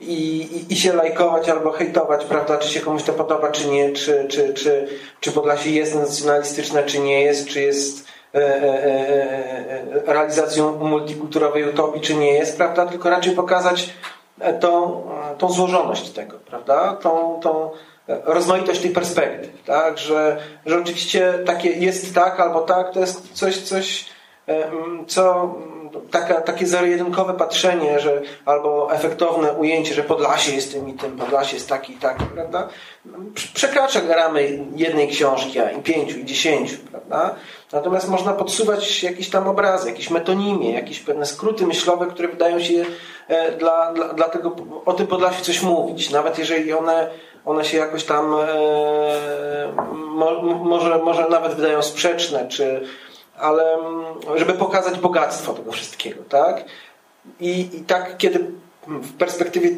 [0.00, 4.26] i, i, się lajkować albo hejtować, prawda, czy się komuś to podoba, czy nie, czy,
[4.28, 4.88] czy, czy,
[5.20, 11.68] czy Podlasie jest nacjonalistyczne, czy nie jest, czy jest e, e, e, e realizacją multikulturowej
[11.68, 13.90] utopii, czy nie jest, prawda, tylko raczej pokazać
[14.60, 15.02] tą,
[15.38, 17.70] tą złożoność tego, prawda, tą, tą
[18.08, 23.58] rozmaitość tej perspektyw, tak, że, że oczywiście takie jest tak albo tak, to jest coś,
[23.62, 24.04] coś
[25.06, 25.54] co
[26.10, 31.56] taka, takie zero-jedynkowe patrzenie, że albo efektowne ujęcie, że Podlasie jest tym i tym, Podlasie
[31.56, 32.68] jest taki i taki, prawda?
[33.54, 37.34] Przekracza ramy jednej książki, a i pięciu, i dziesięciu, prawda?
[37.72, 42.84] Natomiast można podsuwać jakieś tam obrazy, jakieś metonimie, jakieś pewne skróty myślowe, które wydają się
[43.28, 46.10] e, dla, dla, dla tego, o tym Podlasie coś mówić.
[46.10, 47.10] Nawet jeżeli one,
[47.46, 48.46] one się jakoś tam e,
[49.92, 52.86] mo, może, może nawet wydają sprzeczne, czy
[53.38, 54.04] ale mm,
[54.38, 56.64] żeby pokazać bogactwo tego wszystkiego, tak?
[57.40, 58.50] I, i tak, kiedy
[58.86, 59.70] w perspektywie,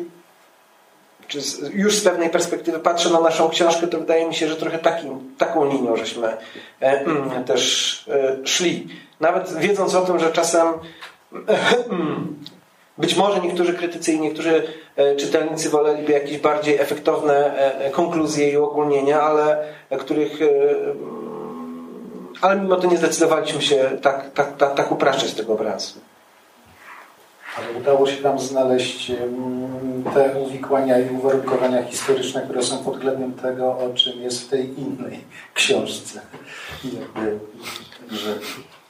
[1.29, 4.57] czy z, już z pewnej perspektywy patrzę na naszą książkę, to wydaje mi się, że
[4.57, 6.29] trochę takim, taką linią żeśmy
[6.81, 8.89] e, mm, też e, szli.
[9.21, 10.67] Nawet wiedząc o tym, że czasem
[11.49, 11.59] e,
[12.99, 14.63] być może niektórzy krytycy i niektórzy
[14.97, 19.65] e, czytelnicy woleliby jakieś bardziej efektowne e, konkluzje i uogólnienia, ale
[19.99, 20.47] których e,
[22.41, 26.01] ale mimo to nie zdecydowaliśmy się tak, tak, tak, tak upraszczać tego obrazu.
[27.59, 29.13] Ale udało się nam znaleźć
[30.15, 35.25] te uwikłania i uwarunkowania historyczne, które są podglebiem tego, o czym jest w tej innej
[35.55, 36.21] książce.
[36.85, 37.39] Jakby,
[38.11, 38.35] że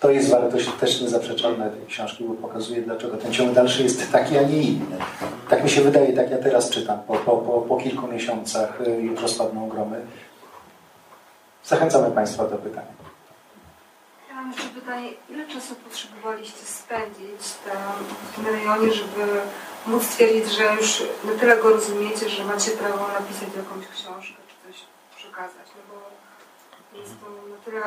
[0.00, 4.38] to jest wartość też niezaprzeczalna tej książki, bo pokazuje, dlaczego ten ciąg dalszy jest taki,
[4.38, 4.96] a nie inny.
[5.48, 8.90] Tak mi się wydaje, tak ja teraz czytam, po, po, po, po kilku miesiącach y,
[8.90, 10.00] już rozpadną gromy.
[11.64, 13.08] Zachęcamy Państwa do pytania
[14.38, 17.92] mam jeszcze pytanie, ile czasu potrzebowaliście spędzić tam,
[18.32, 19.40] w tym rejonie, żeby
[19.86, 24.54] móc stwierdzić, że już na tyle go rozumiecie, że macie prawo napisać jakąś książkę czy
[24.66, 24.76] coś
[25.16, 25.96] przekazać, no bo
[26.98, 27.82] jest to na tyle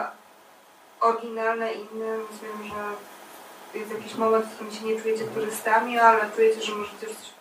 [1.01, 6.61] oryginalne inne, rozumiem, że jest jakiś moment, w którym się nie czujecie turystami, ale czujecie,
[6.61, 7.31] że możecie coś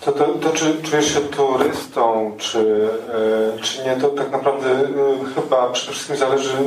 [0.00, 2.88] to, to, to czy czujesz się turystą, czy,
[3.58, 4.84] e, czy nie, to tak naprawdę e,
[5.34, 6.60] chyba przede wszystkim zależy e,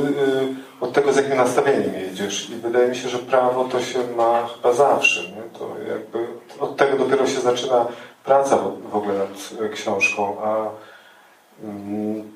[0.80, 2.50] od tego, z jakim nastawieniem jedziesz.
[2.50, 5.22] I wydaje mi się, że prawo to się ma chyba zawsze.
[5.22, 5.58] Nie?
[5.58, 6.26] To jakby
[6.60, 7.86] od tego dopiero się zaczyna
[8.24, 8.58] praca
[8.90, 10.66] w, ogóle nad książką, a
[11.64, 12.32] mm,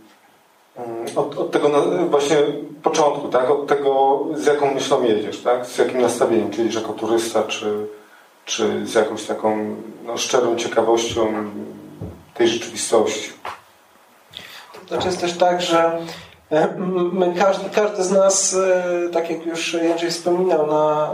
[1.16, 1.68] od, od tego
[2.10, 2.36] właśnie
[2.82, 3.50] początku, tak?
[3.50, 5.66] Od tego, z jaką myślą jedziesz, tak?
[5.66, 7.86] Z jakim nastawieniem, czyli jako turysta, czy
[8.44, 11.50] czy z jakąś taką no, szczerą ciekawością
[12.34, 13.30] tej rzeczywistości.
[14.72, 15.98] To znaczy jest też tak, że
[16.50, 16.68] e,
[17.12, 21.10] my, każdy, każdy z nas, e, tak jak już Jędrzej wspominał, na,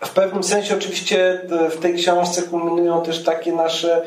[0.00, 1.40] e, w pewnym sensie oczywiście
[1.70, 4.04] w tej książce kulminują też takie nasze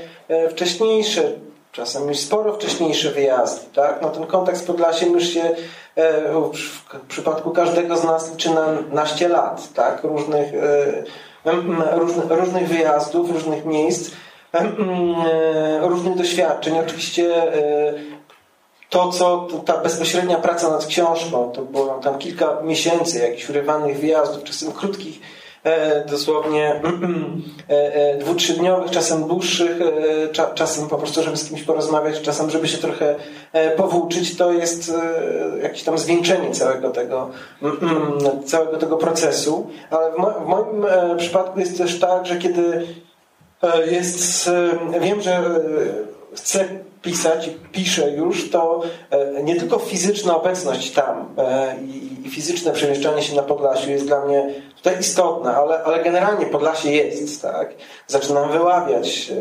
[0.50, 1.32] wcześniejsze,
[1.72, 3.66] czasem już sporo wcześniejsze wyjazdy.
[3.74, 4.02] Tak?
[4.02, 5.56] No ten kontakt z Podlasiem już się
[6.94, 9.74] w przypadku każdego z nas liczy na naście lat.
[9.74, 10.04] Tak?
[10.04, 10.52] Różnych,
[11.92, 14.12] różnych, różnych wyjazdów, różnych miejsc,
[15.82, 16.80] różnych doświadczeń.
[16.80, 17.52] Oczywiście
[18.92, 24.44] to, co ta bezpośrednia praca nad książką, to było tam kilka miesięcy jakichś urywanych wyjazdów,
[24.44, 25.41] czasem krótkich, e,
[26.10, 26.82] dosłownie
[27.70, 29.80] e, e, dwu, trzydniowych, czasem dłuższych,
[30.56, 33.16] czasem po prostu, żeby z kimś porozmawiać, czasem, żeby się trochę
[33.78, 34.94] powłóczyć, to jest
[35.64, 37.30] jakieś tam zwieńczenie całego tego,
[38.46, 39.70] całego tego procesu.
[39.90, 40.86] Ale w moim
[41.18, 42.88] przypadku jest też tak, że kiedy
[43.92, 44.50] jest,
[45.02, 45.62] wiem, że
[46.36, 46.66] chcę
[47.02, 51.76] pisać piszę już, to e, nie tylko fizyczna obecność tam e,
[52.26, 56.92] i fizyczne przemieszczanie się na Podlasiu jest dla mnie tutaj istotne, ale, ale generalnie Podlasie
[56.92, 57.42] jest.
[57.42, 57.74] Tak?
[58.08, 59.32] Zaczynam wyławiać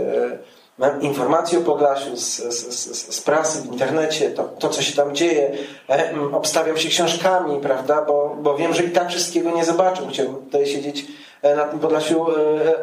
[0.80, 5.14] mam informacje o Podlasiu z, z, z, prasy, w internecie, to, to co się tam
[5.14, 5.50] dzieje.
[5.88, 10.02] E, obstawiam się książkami, prawda, bo, bo wiem, że i tak wszystkiego nie zobaczę.
[10.10, 12.26] Chciałbym tutaj siedzieć E, na tym Podlasiu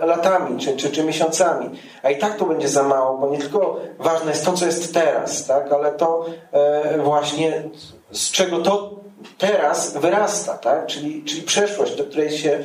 [0.02, 1.70] e, latami czy, czy, czy miesiącami.
[2.04, 4.94] A i tak to będzie za mało, bo nie tylko ważne jest to, co jest
[4.94, 5.72] teraz, tak?
[5.72, 7.64] ale to e, właśnie
[8.12, 8.92] z czego to
[9.38, 10.86] teraz wyrasta, tak?
[10.86, 12.60] czyli, czyli przeszłość, do której się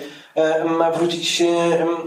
[0.94, 1.42] wrócić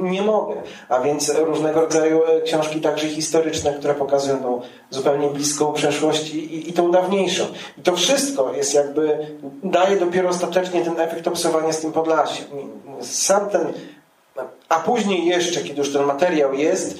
[0.01, 0.55] nie mogę.
[0.89, 6.73] A więc różnego rodzaju książki, także historyczne, które pokazują tą zupełnie bliską przeszłość i, i
[6.73, 7.45] tą dawniejszą.
[7.77, 9.27] I to wszystko jest jakby,
[9.63, 12.45] daje dopiero ostatecznie ten efekt obserwowania z tym Podlasiem.
[13.01, 13.73] Sam ten,
[14.69, 16.99] a później jeszcze, kiedy już ten materiał jest,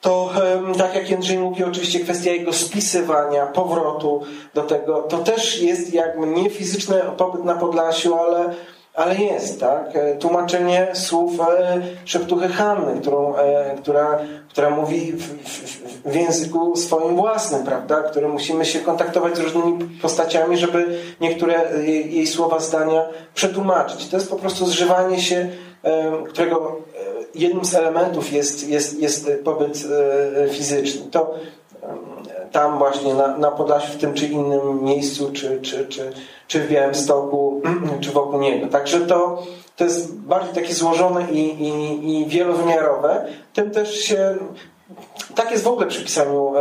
[0.00, 0.30] to
[0.78, 4.22] tak jak Jędrzej mówi, oczywiście kwestia jego spisywania, powrotu
[4.54, 8.54] do tego, to też jest jakby nie fizyczny pobyt na Podlasiu, ale
[8.96, 9.96] ale jest, tak?
[9.96, 14.18] E, tłumaczenie słów e, szeptuchy Hanny, którą, e, która,
[14.48, 18.02] która mówi w, w, w, języku swoim własnym, prawda?
[18.02, 24.08] Którym musimy się kontaktować z różnymi postaciami, żeby niektóre jej, jej słowa, zdania przetłumaczyć.
[24.08, 25.48] To jest po prostu zżywanie się,
[26.28, 26.76] którego
[27.34, 29.82] jednym z elementów jest, jest, jest pobyt
[30.50, 31.10] fizyczny.
[31.10, 31.34] To
[32.56, 36.12] tam właśnie na, na Podlasiu, w tym czy innym miejscu, czy, czy, czy,
[36.48, 37.62] czy w Białymstoku,
[38.02, 38.66] czy wokół niego.
[38.66, 39.42] Także to,
[39.76, 43.26] to jest bardziej takie złożone i, i, i wielowymiarowe.
[43.54, 44.36] Tym też się
[45.34, 46.56] tak jest w ogóle przy pisaniu um,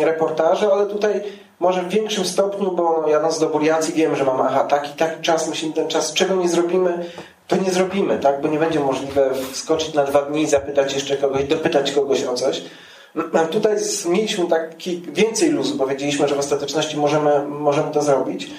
[0.00, 1.22] reportaży, ale tutaj
[1.60, 5.22] może w większym stopniu, bo no, jadąc do Buriacji wiem, że mam aha, taki, taki
[5.22, 7.04] czas, musimy ten czas, czego nie zrobimy,
[7.48, 8.40] to nie zrobimy, tak?
[8.40, 12.34] Bo nie będzie możliwe wskoczyć na dwa dni i zapytać jeszcze kogoś, dopytać kogoś o
[12.34, 12.62] coś.
[13.50, 13.76] Tutaj
[14.08, 18.50] mieliśmy taki więcej luzu, powiedzieliśmy, że w ostateczności możemy, możemy to zrobić.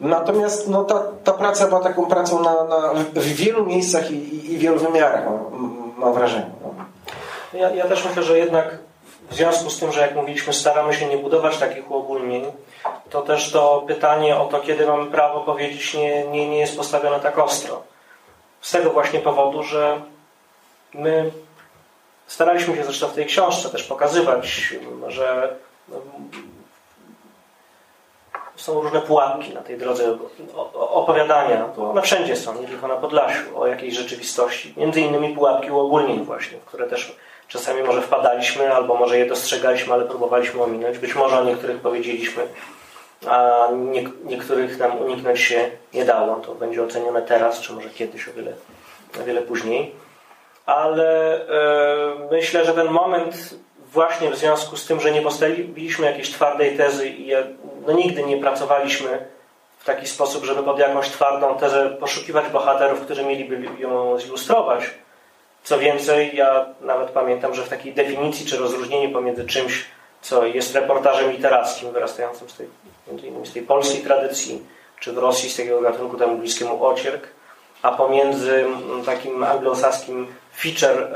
[0.00, 4.52] Natomiast no, ta, ta praca była taką pracą na, na w wielu miejscach i, i,
[4.52, 6.50] i wielu wymiarach, mam, mam wrażenie.
[6.62, 6.74] No.
[7.60, 8.78] Ja, ja też myślę, że jednak
[9.30, 12.44] w związku z tym, że jak mówiliśmy, staramy się nie budować takich uogólnień,
[13.10, 17.20] to też to pytanie o to, kiedy mamy prawo powiedzieć, nie, nie, nie jest postawione
[17.20, 17.82] tak ostro.
[18.60, 20.00] Z tego właśnie powodu, że
[20.94, 21.30] my
[22.26, 24.70] Staraliśmy się zresztą w tej książce też pokazywać,
[25.08, 25.56] że
[25.88, 25.96] no,
[28.56, 30.18] są różne pułapki na tej drodze
[30.74, 31.68] opowiadania.
[31.76, 34.74] One wszędzie są, nie tylko na Podlasiu, o jakiejś rzeczywistości.
[34.76, 37.16] Między innymi pułapki uogólnień właśnie, w które też
[37.48, 40.98] czasami może wpadaliśmy, albo może je dostrzegaliśmy, ale próbowaliśmy ominąć.
[40.98, 42.46] Być może o niektórych powiedzieliśmy,
[43.26, 46.36] a nie, niektórych nam uniknąć się nie dało.
[46.36, 48.52] To będzie ocenione teraz, czy może kiedyś, o wiele,
[49.20, 50.03] o wiele później
[50.66, 53.54] ale e, myślę, że ten moment
[53.92, 57.32] właśnie w związku z tym, że nie postawiliśmy jakiejś twardej tezy i
[57.86, 59.26] no, nigdy nie pracowaliśmy
[59.78, 64.90] w taki sposób, żeby pod jakąś twardą tezę poszukiwać bohaterów, którzy mieliby ją zilustrować.
[65.64, 69.84] Co więcej, ja nawet pamiętam, że w takiej definicji czy rozróżnieniu pomiędzy czymś,
[70.22, 72.68] co jest reportażem literackim, wyrastającym z tej,
[73.08, 74.62] między innymi z tej polskiej tradycji,
[75.00, 77.28] czy w Rosji z takiego gatunku temu bliskiemu ocierk,
[77.82, 80.26] a pomiędzy mm, takim anglosaskim
[80.56, 81.08] feature,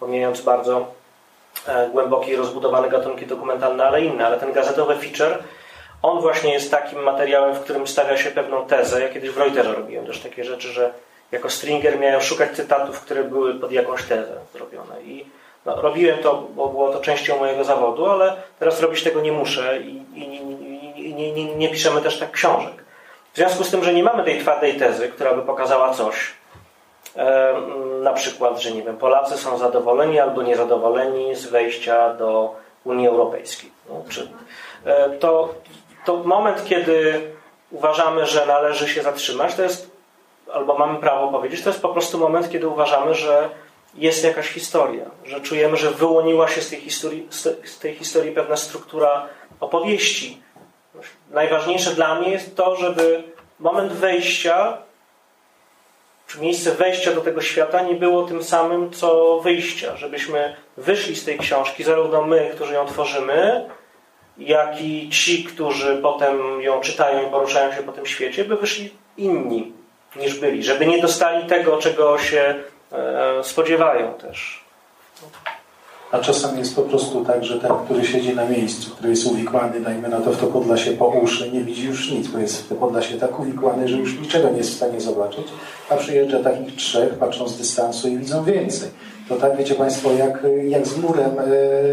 [0.00, 0.86] pomijając bardzo
[1.66, 5.38] e, głębokie i rozbudowane gatunki dokumentalne, ale inne, ale ten gazetowy feature,
[6.02, 9.02] on właśnie jest takim materiałem, w którym stawia się pewną tezę.
[9.02, 10.92] Ja kiedyś w Reuterze robiłem też takie rzeczy, że
[11.32, 15.02] jako stringer miałem szukać cytatów, które były pod jakąś tezę zrobione.
[15.02, 15.24] I
[15.66, 19.80] no, robiłem to, bo było to częścią mojego zawodu, ale teraz robić tego nie muszę
[19.80, 20.36] i, i,
[21.08, 22.84] i, nie, nie, nie piszemy też tak książek.
[23.32, 26.32] W związku z tym, że nie mamy tej twardej tezy, która by pokazała coś,
[28.02, 32.54] na przykład, że nie wiem, Polacy są zadowoleni albo niezadowoleni z wejścia do
[32.84, 33.72] Unii Europejskiej.
[33.88, 34.04] No,
[34.84, 35.54] e, to,
[36.04, 37.20] to moment, kiedy
[37.70, 39.98] uważamy, że należy się zatrzymać, to jest
[40.52, 43.50] albo mamy prawo powiedzieć, to jest po prostu moment, kiedy uważamy, że
[43.94, 47.28] jest jakaś historia, że czujemy, że wyłoniła się z tej historii,
[47.64, 49.26] z tej historii pewna struktura
[49.60, 50.42] opowieści.
[51.30, 53.22] Najważniejsze dla mnie jest to, żeby
[53.58, 54.78] moment wejścia,
[56.36, 59.96] miejsce wejścia do tego świata nie było tym samym, co wyjścia.
[59.96, 63.68] Żebyśmy wyszli z tej książki, zarówno my, którzy ją tworzymy,
[64.38, 68.90] jak i ci, którzy potem ją czytają i poruszają się po tym świecie, by wyszli
[69.16, 69.72] inni
[70.16, 70.64] niż byli.
[70.64, 72.54] Żeby nie dostali tego, czego się
[72.92, 74.64] e, spodziewają też.
[76.12, 79.80] A czasem jest po prostu tak, że ten, który siedzi na miejscu, który jest uwikłany,
[79.80, 82.68] dajmy na to w to Podlasie po uszy, nie widzi już nic, bo jest w
[82.68, 85.46] to Podlasie tak uwikłany, że już niczego nie jest w stanie zobaczyć,
[85.90, 88.88] a przyjeżdża takich trzech, patrzą z dystansu i widzą więcej.
[89.28, 91.30] To tak, wiecie Państwo, jak, jak z murem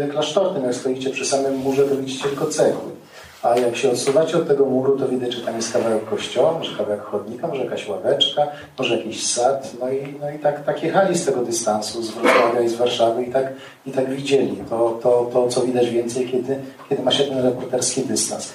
[0.02, 2.95] yy, klasztornym, jak stoicie przy samym murze, to widzicie tylko cegły.
[3.42, 6.76] A jak się odsuwacie od tego muru, to widać, że tam jest kawałek kościoła, może
[6.76, 8.46] kawałek chodnika, może jakaś ławeczka,
[8.78, 9.72] może jakiś sad.
[9.80, 13.24] No i, no i tak, tak jechali z tego dystansu, z Wrocławia i z Warszawy
[13.24, 13.52] i tak,
[13.86, 16.58] i tak widzieli to, to, to, co widać więcej, kiedy,
[16.88, 18.52] kiedy ma się ten reporterski dystans.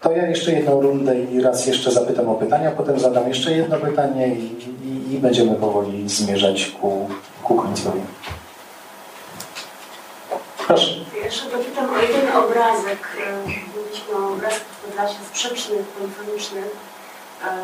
[0.00, 3.76] To ja jeszcze jedną rundę i raz jeszcze zapytam o pytania, potem zadam jeszcze jedno
[3.76, 7.08] pytanie i, i, i będziemy powoli zmierzać ku,
[7.42, 8.00] ku końcowi.
[10.66, 10.90] Proszę.
[11.24, 12.98] Jeszcze dopytam o jeden obrazek.
[14.08, 16.76] Mówiliśmy o obrazkach w Podlasie sprzecznych, polifonicznych
[17.44, 17.58] e,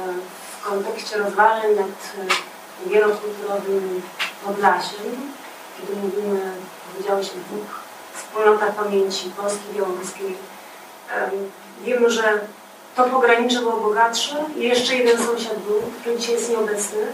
[0.61, 4.03] w kontekście rozważań nad e, wielokulturowym
[4.45, 5.33] Podlasiem.
[5.77, 6.53] Kiedy mówimy,
[6.93, 7.81] powiedziałeś o dwóch
[8.15, 10.37] wspólnotach pamięci polskiej białoruskiej.
[11.11, 11.31] E,
[11.85, 12.41] wiemy, że
[12.97, 17.07] to pogranicze było bogatsze i jeszcze jeden sąsiad był, który dzisiaj jest nieobecny,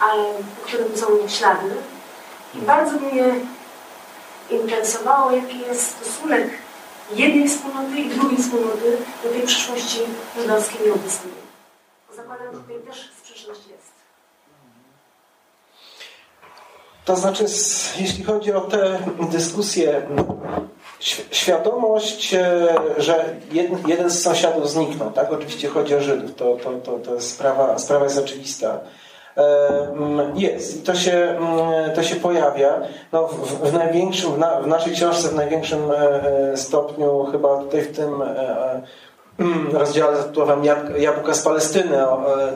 [0.00, 0.24] ale
[0.56, 1.70] po którym są ślady.
[2.54, 3.34] I bardzo mnie
[4.50, 6.50] interesowało, jaki jest stosunek
[7.14, 9.98] jednej wspólnoty i drugiej wspólnoty do tej przyszłości
[10.38, 11.32] żydowskiej i obecnej.
[12.16, 13.90] Zakładam, że tutaj też sprzeczność jest.
[17.04, 17.44] To znaczy,
[17.98, 18.98] jeśli chodzi o te
[19.30, 20.06] dyskusje,
[21.30, 23.36] świadomość, e, że
[23.86, 25.32] jeden z sąsiadów zniknął, tak?
[25.32, 28.80] Oczywiście chodzi o Żydów, to, to, to, to jest sprawa, sprawa jest oczywista.
[30.34, 32.80] Jest i to się, mm, to się pojawia
[33.12, 35.96] no, w, w największym, w, na, w, naszej książce w największym e,
[36.52, 38.82] e, stopniu chyba tutaj w tym e,
[39.38, 40.64] mm, rozdziale zatytułowałem
[40.98, 41.96] Jabłka z Palestyny,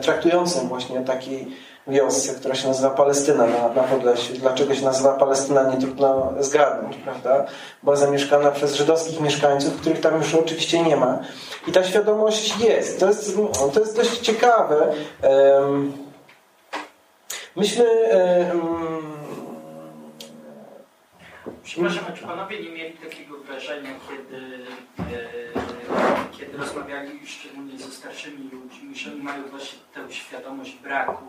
[0.01, 1.47] traktującym właśnie o takiej
[1.87, 4.33] wiosce, która się nazywa Palestyna na, na Podlesiu.
[4.33, 7.45] Dlaczego się nazywa Palestyna, nie trudno zgadnąć, prawda?
[7.83, 11.19] Była zamieszkana przez żydowskich mieszkańców, których tam już oczywiście nie ma.
[11.67, 12.99] I ta świadomość jest.
[12.99, 13.37] To jest,
[13.73, 14.87] to jest dość ciekawe.
[15.23, 16.04] Um,
[17.55, 17.85] Myśmy...
[18.11, 18.55] E,
[21.63, 24.65] Przepraszam, czy panowie nie mieli takiego wrażenia, kiedy,
[24.99, 31.25] e, kiedy rozmawiali szczególnie ze starszymi ludźmi, że oni mają właśnie tę świadomość braku,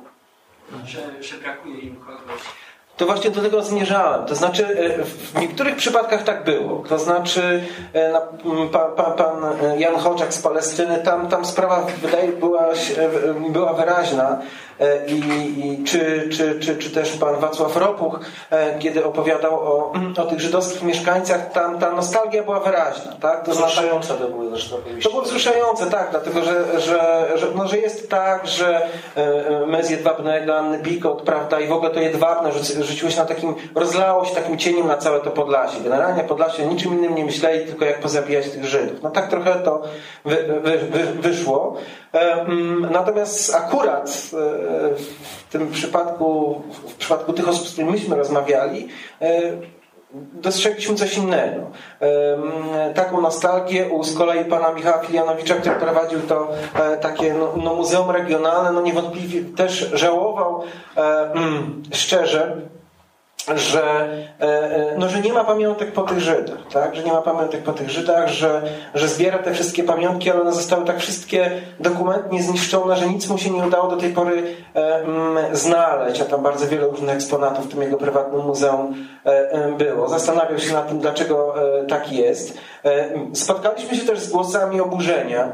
[0.85, 2.43] że, że brakuje im kogoś,
[2.97, 4.27] to właśnie do tego zmierzałem.
[4.27, 6.83] To znaczy, e, w niektórych przypadkach tak było.
[6.89, 8.13] To znaczy, e,
[8.73, 12.69] pan, pan, pan Jan Hoczak z Palestyny, tam, tam sprawa wydaje była,
[13.49, 14.39] była wyraźna.
[14.81, 15.19] E, I,
[15.59, 18.21] i czy, czy, czy, czy też pan Wacław Ropuch,
[18.79, 23.13] kiedy opowiadał o, o tych żydowskich mieszkańcach, tam ta nostalgia była wyraźna.
[23.21, 23.45] Tak?
[23.45, 27.79] To wzruszające to były zresztą To było wzruszające, tak, dlatego że, że, że, no, że
[27.79, 28.89] jest tak, że
[29.67, 32.53] Mez Jedwabnego, Anny Bikot, prawda, i w ogóle to Jedwabne
[32.87, 35.81] rzuciło na takim, rozlało się takim cieniem na całe to Podlasie.
[35.81, 39.03] Generalnie Podlasie niczym innym nie myśleli, tylko jak pozabijać tych Żydów.
[39.03, 39.83] No tak trochę to
[40.25, 41.77] wy, wy, wy, wyszło.
[42.91, 44.11] Natomiast akurat e,
[44.97, 48.89] w tym przypadku, w przypadku tych osób, z którymi myśmy rozmawiali,
[49.23, 49.41] e,
[50.15, 51.61] dostrzegliśmy coś innego.
[52.95, 57.75] Taką nostalgię u z kolei pana Michała Filianowicza, który prowadził to e, takie no, no
[57.75, 60.63] muzeum regionalne, no niewątpliwie też żałował
[60.97, 62.57] mm, szczerze,
[63.55, 64.09] że,
[64.41, 66.97] e, e, no, że nie ma pamiątek po tych Żydach, tak?
[66.97, 68.63] że nie ma pamiątek po tych Żydach, że,
[68.95, 71.51] że zbiera te wszystkie pamiątki, ale one zostały tak wszystkie
[71.81, 74.43] dokumentnie zniszczone, że nic mu się nie udało do tej pory
[74.75, 78.95] mm, znaleźć, a tam bardzo wiele różnych eksponatów w tym jego prywatnym muzeum
[79.79, 80.09] było.
[80.09, 81.55] Zastanawiał się nad tym, dlaczego
[81.89, 82.59] tak jest.
[83.35, 85.53] Spotkaliśmy się też z głosami oburzenia,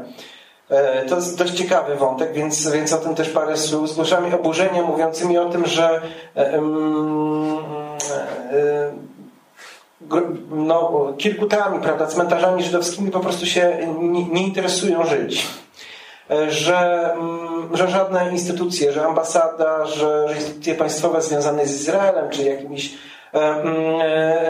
[1.09, 3.89] to jest dość ciekawy wątek, więc, więc o tym też parę słów.
[3.89, 6.01] Z głosami oburzenia mówiącymi o tym, że
[6.35, 6.61] E,
[10.51, 15.47] no, kirkutami, prawda, cmentarzami żydowskimi po prostu się nie, nie interesują żyć.
[16.29, 22.43] E, że, mm, że żadne instytucje, że ambasada, że, instytucje państwowe związane z Izraelem, czy
[22.43, 22.97] jakimiś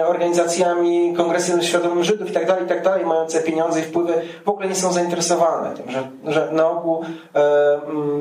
[0.08, 4.14] organizacjami, Kongresem Świadomym Żydów i tak dalej, i tak dalej, mające pieniądze i wpływy,
[4.46, 7.06] w ogóle nie są zainteresowane tym, że, że na ogół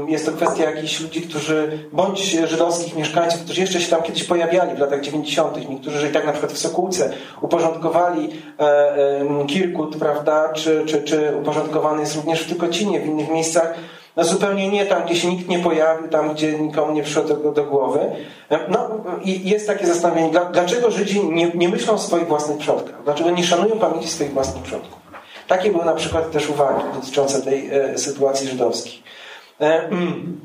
[0.08, 4.76] jest to kwestia jakichś ludzi, którzy, bądź żydowskich mieszkańców, którzy jeszcze się tam kiedyś pojawiali
[4.76, 8.28] w latach 90., niektórzy, że i tak na przykład w Sokółce uporządkowali
[9.46, 13.74] Kirkut, prawda, czy, czy, czy uporządkowany jest również w Tykocinie, w innych miejscach,
[14.16, 17.52] no zupełnie nie tam, gdzie się nikt nie pojawił, tam, gdzie nikomu nie przyszło tego
[17.52, 18.00] do głowy.
[18.68, 18.90] No
[19.24, 23.04] i jest takie zastanowienie, dlaczego Żydzi nie, nie myślą o swoich własnych przodkach?
[23.04, 25.02] Dlaczego nie szanują pamięci swoich własnych przodków?
[25.48, 29.02] Takie były na przykład też uwagi dotyczące tej e, sytuacji żydowskiej.
[29.60, 30.40] E, mm.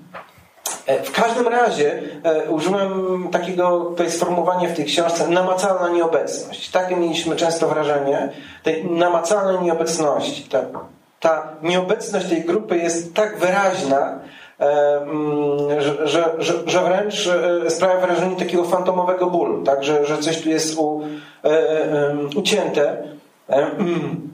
[0.85, 6.71] e w każdym razie e, użyłem takiego tutaj sformułowania w tej książce namacalna nieobecność.
[6.71, 8.29] Takie mieliśmy często wrażenie
[8.63, 10.43] tej namacalnej nieobecności.
[10.43, 10.65] Tak
[11.19, 14.19] ta nieobecność tej grupy jest tak wyraźna,
[14.59, 19.83] e, mm, że, że, że, wręcz e, sprawia wrażenie takiego fantomowego bólu, tak?
[19.83, 21.01] że, że coś tu jest u,
[21.43, 23.03] e, ucięte,
[23.47, 24.29] mm,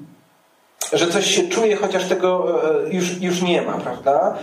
[0.94, 2.60] że coś się czuje, chociaż tego
[2.92, 4.38] już, już nie ma, prawda?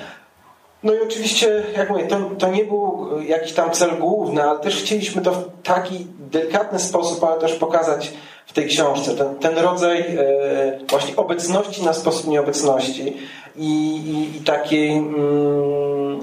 [0.82, 4.76] No i oczywiście, jak mówię, to, to nie był jakiś tam cel główny, ale też
[4.76, 8.12] chcieliśmy to w taki delikatny sposób, ale też pokazać
[8.50, 9.14] w tej książce.
[9.14, 13.16] Ten, ten rodzaj e, właśnie obecności na sposób nieobecności
[13.56, 16.20] i, i, i takiej mm,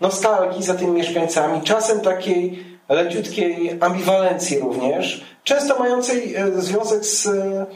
[0.00, 7.66] nostalgii za tymi mieszkańcami, czasem takiej leciutkiej ambiwalencji również, często mającej e, związek z e,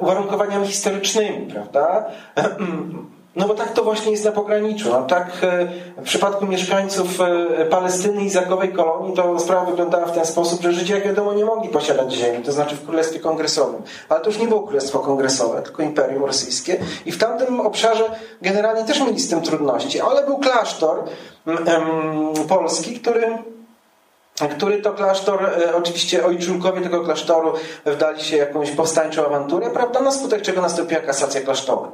[0.00, 2.10] uwarunkowaniami historycznymi, prawda?
[3.36, 4.90] No bo tak to właśnie jest na pograniczu.
[4.90, 5.66] No tak e,
[5.96, 10.72] w przypadku mieszkańców e, Palestyny i Zagowej Kolonii to sprawa wyglądała w ten sposób, że
[10.72, 13.82] Żydzi jak wiadomo nie mogli posiadać ziemi, to znaczy w Królestwie Kongresowym.
[14.08, 16.76] Ale to już nie było Królestwo Kongresowe, tylko Imperium Rosyjskie
[17.06, 18.04] i w tamtym obszarze
[18.42, 21.04] generalnie też mieli z tym trudności, ale był klasztor
[22.48, 23.38] polski, który
[24.48, 27.52] który to klasztor, e, oczywiście ojczulkowie tego klasztoru
[27.86, 31.88] wdali się jakąś powstańczą awanturę, prawda, na skutek czego nastąpiła kasacja klasztoru.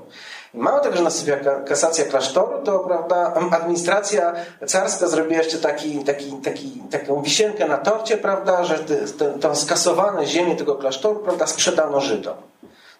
[0.57, 4.33] Mało tego, że nastąpiła kasacja klasztoru, to prawda, administracja
[4.67, 8.79] carska zrobiła jeszcze taki, taki, taki, taką wisienkę na torcie, prawda, że
[9.41, 12.35] te, skasowane ziemię tego klasztoru prawda, sprzedano Żydom.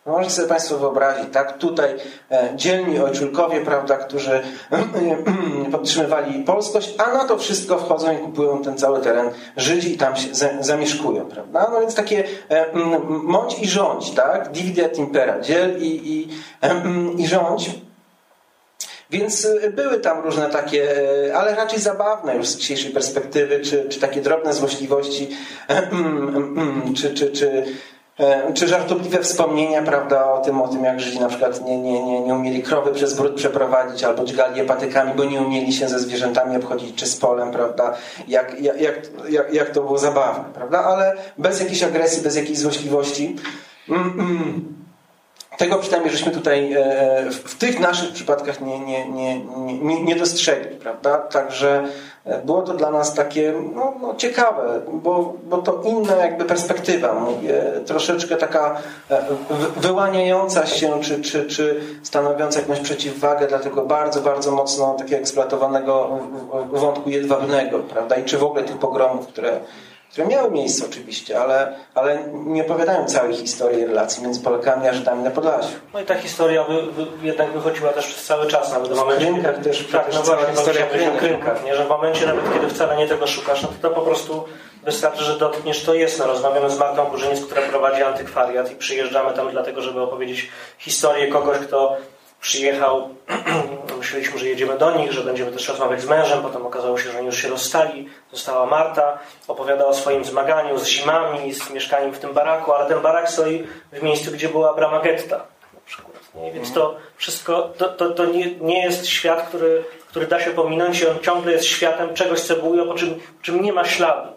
[0.07, 1.59] No możecie sobie Państwo wyobrazić, tak?
[1.59, 1.91] Tutaj
[2.31, 4.43] e, dzielni ojczulkowie, prawda, którzy e,
[5.73, 10.17] podtrzymywali polskość, a na to wszystko wchodzą i kupują ten cały teren Żydzi i tam
[10.17, 10.29] się
[10.61, 11.71] zamieszkują, prawda?
[11.73, 12.67] No więc takie e,
[13.09, 14.53] mądź i rządź, tak?
[14.53, 16.29] Dividet impera, dziel i, i,
[17.23, 17.71] i rządź.
[19.11, 20.89] Więc były tam różne takie,
[21.37, 25.29] ale raczej zabawne już z dzisiejszej perspektywy, czy, czy takie drobne złośliwości,
[26.97, 27.96] czy, czy, czy E,
[28.55, 32.21] czy żartobliwe wspomnienia, prawda, o tym, o tym jak Żydzi na przykład nie, nie, nie,
[32.21, 35.99] nie umieli krowy przez brud przeprowadzić, albo dźgali je patykami, bo nie umieli się ze
[35.99, 37.95] zwierzętami obchodzić, czy z polem, prawda,
[38.29, 38.81] jak, jak,
[39.29, 43.37] jak, jak to było zabawne, prawda, ale bez jakiejś agresji, bez jakiejś złośliwości.
[43.89, 44.86] Mm, mm.
[45.57, 50.77] Tego przynajmniej żeśmy tutaj e, w tych naszych przypadkach nie, nie, nie, nie, nie dostrzegli,
[50.77, 51.19] prawda?
[51.19, 51.85] Także
[52.25, 57.15] e, było to dla nas takie no, no ciekawe, bo, bo to inna jakby perspektywa,
[57.15, 58.77] mówię, troszeczkę taka
[59.11, 59.23] e,
[59.77, 66.19] wyłaniająca się, czy, czy, czy stanowiąca jakąś przeciwwagę dla tego bardzo, bardzo mocno takiego eksploatowanego
[66.73, 68.17] wątku jedwabnego, prawda?
[68.17, 69.61] I czy w ogóle tych pogromów, które
[70.17, 75.23] które miały miejsce oczywiście, ale, ale nie opowiadają całej historii relacji między Polakami a Żydami
[75.23, 75.77] na Podlasiu.
[75.95, 79.27] No i ta historia wy, wy, jednak wychodziła też przez cały czas, nawet w momencie...
[79.27, 81.77] Krynkach też, tak, no właśnie, historia o krynkach, nie?
[81.77, 84.45] że w momencie nawet, kiedy wcale nie tego szukasz, no to, to po prostu
[84.85, 86.19] wystarczy, że dotkniesz, to jest.
[86.19, 90.49] No, rozmawiamy z Martą Burzyniec, która prowadzi antykwariat i przyjeżdżamy tam dlatego, żeby opowiedzieć
[90.79, 91.97] historię kogoś, kto
[92.47, 93.09] przyjechał,
[93.99, 97.19] myśleliśmy, że jedziemy do nich, że będziemy też rozmawiać z mężem, potem okazało się, że
[97.19, 99.19] oni już się rozstali, została Marta,
[99.49, 103.67] opowiadała o swoim zmaganiu z zimami, z mieszkaniem w tym baraku, ale ten barak stoi
[103.93, 105.37] w miejscu, gdzie była brama getta
[105.75, 106.17] na przykład.
[106.35, 106.53] Nie?
[106.53, 111.01] Więc to wszystko, to, to, to nie, nie jest świat, który, który da się pominąć
[111.01, 114.29] i on ciągle jest światem czegoś, co było, po czym, po czym nie ma śladu.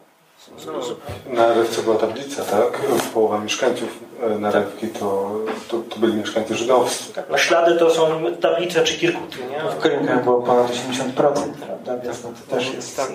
[1.33, 2.81] Na Rewce była tablica, tak?
[3.13, 3.89] Połowa mieszkańców
[4.23, 5.31] e, na Rewki to,
[5.67, 7.13] to, to, byli mieszkańcy żydowscy.
[7.13, 8.07] Tak, na ślady to są
[8.41, 9.71] tablice czy kirkuty, nie?
[9.71, 11.97] W Krynkach było ponad 80%, prawda?
[12.03, 12.97] Więc no to też jest...
[12.97, 13.09] Tak.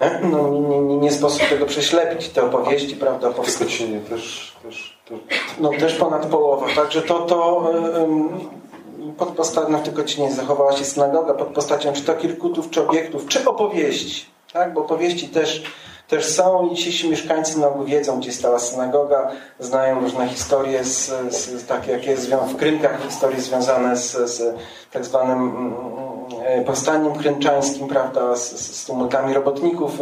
[0.00, 3.30] E, no, nie, nie, nie sposób tego prześlepić, te opowieści, prawda?
[3.30, 5.18] W Tykocinie też, też, też...
[5.58, 7.56] No też ponad połowa, także to, to
[7.98, 8.28] um,
[9.18, 13.26] pod postacią, no w Tykocinie zachowała się synagoga pod postacią czy to kirkutów, czy obiektów,
[13.28, 14.74] czy opowieści, tak?
[14.74, 15.62] Bo opowieści też
[16.12, 16.40] też
[16.72, 21.92] i dzisiejsi mieszkańcy na ogół wiedzą, gdzie stała synagoga, znają różne historie, z, z, takie
[21.92, 24.56] jak jest w Krynkach, historie związane z, z
[24.90, 29.92] tak zwanym mm, powstaniem kręczańskim, prawda, z, z tumultami robotników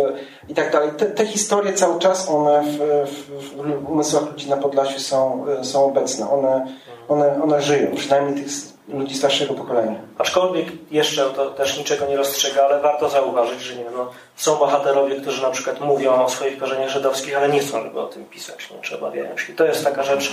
[0.49, 0.91] i tak dalej.
[0.97, 2.79] Te, te historie cały czas one w,
[3.11, 6.31] w, w umysłach ludzi na Podlasiu są, są obecne.
[6.31, 6.67] One,
[7.09, 8.51] one, one żyją, przynajmniej tych
[8.93, 10.01] ludzi starszego pokolenia.
[10.19, 14.57] Aczkolwiek jeszcze to też niczego nie rozstrzega, ale warto zauważyć, że nie wiem, no, są
[14.57, 18.25] bohaterowie, którzy na przykład mówią o swoich korzeniach żydowskich, ale nie chcą, żeby o tym
[18.25, 18.79] pisać, nie?
[18.83, 19.53] czy obawiają się.
[19.53, 20.33] To jest taka rzecz,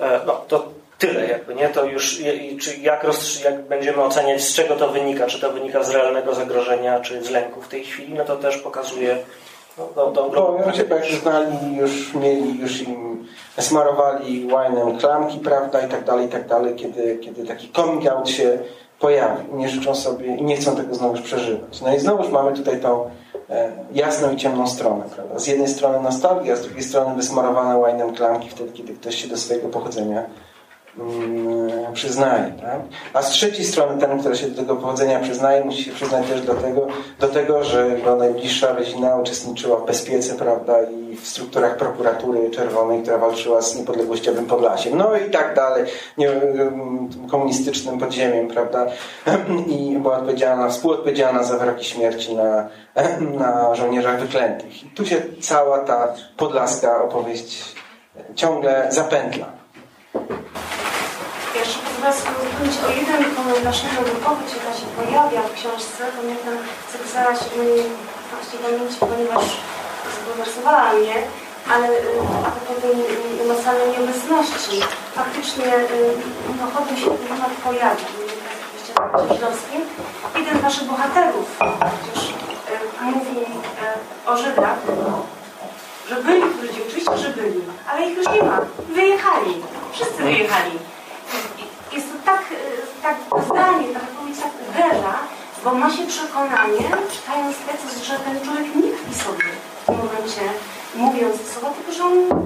[0.00, 0.68] e, no to
[0.98, 1.68] tyle jakby, nie?
[1.68, 2.18] To już,
[2.60, 3.06] czy jak,
[3.44, 7.30] jak będziemy oceniać, z czego to wynika, czy to wynika z realnego zagrożenia, czy z
[7.30, 9.16] lęku w tej chwili, no to też pokazuje
[9.78, 13.26] no, do, do, do, no, się jak znali, już mieli, już im
[13.58, 18.28] smarowali łajnem klamki, prawda, i tak dalej, i tak dalej, kiedy, kiedy taki coming out
[18.28, 18.58] się
[19.00, 19.44] pojawi.
[19.52, 21.80] Nie życzą sobie i nie chcą tego znowuż przeżywać.
[21.80, 23.10] No i znowuż mamy tutaj tą
[23.50, 25.38] e, jasną i ciemną stronę, prawda.
[25.38, 29.36] Z jednej strony nostalgia, z drugiej strony wysmarowane łajnem klamki wtedy, kiedy ktoś się do
[29.36, 30.22] swojego pochodzenia
[31.94, 32.52] przyznaje.
[32.60, 32.80] Tak?
[33.14, 36.40] A z trzeciej strony ten, który się do tego pochodzenia przyznaje, musi się przyznać też
[36.40, 36.86] do tego,
[37.20, 43.02] do tego że jego najbliższa rodzina uczestniczyła w bezpiece prawda, i w strukturach prokuratury czerwonej,
[43.02, 44.98] która walczyła z niepodległościowym Podlasiem.
[44.98, 45.84] No i tak dalej,
[46.18, 48.86] nie, mm, komunistycznym podziemiem, prawda?
[49.78, 52.68] I była odpowiedzialna, współodpowiedzialna za wyroki śmierci na,
[53.44, 54.84] na żołnierzach wyklętych.
[54.84, 57.74] I tu się cała ta podlaska opowieść
[58.34, 59.46] ciągle zapętla.
[62.12, 66.56] Sobie uzupełnić o jeden naszego wypowiedź, jaka się pojawia w książce, mnie ten
[66.92, 67.50] zapisała się
[68.32, 69.44] właśnie pamięci, ponieważ
[70.16, 71.14] zbulwersowała mnie,
[71.72, 71.94] ale y,
[72.46, 72.96] a propos tej
[73.42, 74.76] emocjonalnej nieobecności,
[75.14, 75.64] faktycznie
[76.58, 78.06] no, chodzi się ten temat pojawia.
[80.36, 81.46] Jeden z naszych bohaterów
[82.02, 84.78] przecież y, mówi y, o Żydach,
[86.08, 87.60] że byli w oczywiście, że byli,
[87.90, 88.60] ale ich już nie ma.
[88.88, 89.62] Wyjechali.
[89.92, 90.78] Wszyscy wyjechali.
[91.94, 93.16] Jest to tak, e, tak
[93.46, 95.14] zdanie, tak powiedzieć, tak uderza,
[95.64, 99.44] bo ma się przekonanie, czytając tekst, że ten człowiek nie tkwi sobie
[99.82, 100.42] w tym momencie,
[100.96, 102.44] mówiąc słowa, tylko że on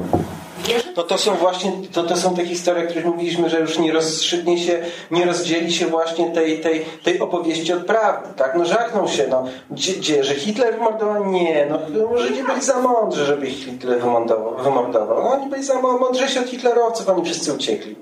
[0.95, 3.93] to, to są właśnie to, to są te historie, o których mówiliśmy, że już nie
[3.93, 8.29] rozstrzygnie się, nie rozdzieli się właśnie tej, tej, tej opowieści od prawdy.
[8.37, 8.55] Tak?
[8.59, 9.45] No żachnął się, no.
[9.71, 11.25] Gdzie, gdzie że Hitler wymordował?
[11.25, 11.79] Nie, no
[12.19, 14.57] Żydzi byli za mądrzy, żeby Hitler wymordował.
[14.65, 15.23] wymordował.
[15.23, 17.97] No, oni byli za mądrzejsi od hitlerowców, oni wszyscy uciekli.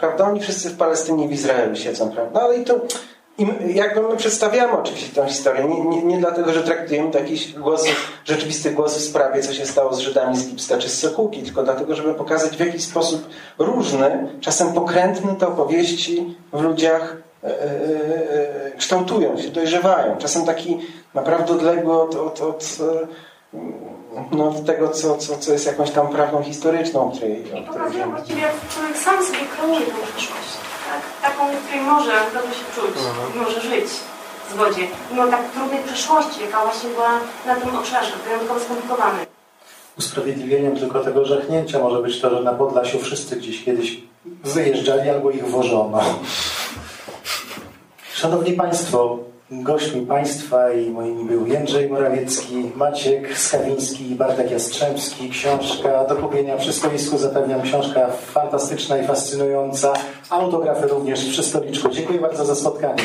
[0.00, 0.24] Prawda?
[0.24, 2.40] Oni wszyscy w Palestynie w Izraelu siedzą, prawda?
[2.40, 2.80] Ale i to
[3.38, 7.52] i jakby my przedstawiamy oczywiście tę historię, nie, nie, nie dlatego, że traktujemy to jakiś
[7.52, 11.42] głosów, rzeczywisty głos w sprawie, co się stało z Żydami z Lipsta czy z Sokółki,
[11.42, 13.28] tylko dlatego, żeby pokazać w jakiś sposób
[13.58, 17.50] różny, czasem pokrętny te opowieści w ludziach e,
[18.78, 20.16] kształtują się, dojrzewają.
[20.16, 20.78] Czasem taki
[21.14, 22.78] naprawdę odległy od, od, od
[24.32, 27.12] no, od tego, co, co, co jest jakąś tam prawdą historyczną.
[27.16, 30.50] Której, I pokazują właściwie, jak człowiek sam sobie kreuje tę przyszłość
[30.90, 33.44] tak, taką, w której może dobrze się czuć, mhm.
[33.44, 33.90] może żyć
[34.48, 39.26] w zgodzie, mimo tak trudnej przeszłości, jaka właśnie była na tym obszarze, wyjątkowo skomplikowanej.
[39.98, 44.00] Usprawiedliwieniem tylko tego żachnięcia może być to, że na Podlasiu wszyscy gdzieś kiedyś
[44.44, 46.00] wyjeżdżali albo ich wożono.
[48.14, 49.18] Szanowni Państwo,
[49.52, 55.30] Gośćmi Państwa i moimi był Jędrzej Morawiecki, Maciek Skawiński i Bartek Jastrzębski.
[55.30, 59.92] Książka do kupienia przy stoisku, zapewniam, książka fantastyczna i fascynująca.
[60.30, 61.88] Autografy również przy stoliczku.
[61.88, 63.02] Dziękuję bardzo za spotkanie.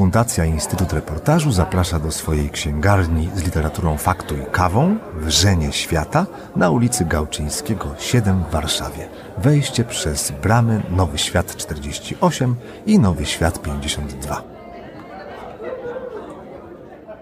[0.00, 6.70] Fundacja Instytut Reportażu zaprasza do swojej księgarni z literaturą faktu i kawą Wrzenie Świata na
[6.70, 9.08] ulicy Gałczyńskiego 7 w Warszawie.
[9.38, 12.56] Wejście przez bramy Nowy Świat 48
[12.86, 14.42] i Nowy Świat 52.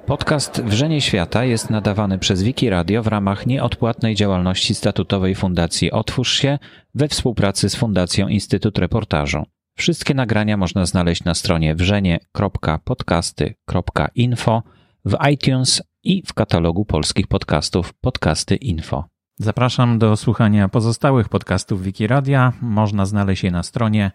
[0.06, 6.32] Podcast Wrzenie Świata jest nadawany przez Wiki Radio w ramach nieodpłatnej działalności statutowej Fundacji Otwórz
[6.32, 6.58] się
[6.94, 9.57] we współpracy z Fundacją Instytut Reportażu.
[9.78, 14.62] Wszystkie nagrania można znaleźć na stronie wrzenie.podcasty.info,
[15.04, 19.04] w iTunes i w katalogu polskich podcastów Podcasty Info.
[19.38, 22.52] Zapraszam do słuchania pozostałych podcastów Wikiradia.
[22.60, 24.10] Można znaleźć je na stronie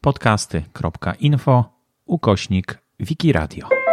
[0.00, 1.64] podcasty.info
[2.06, 3.85] ukośnik Wikiradio.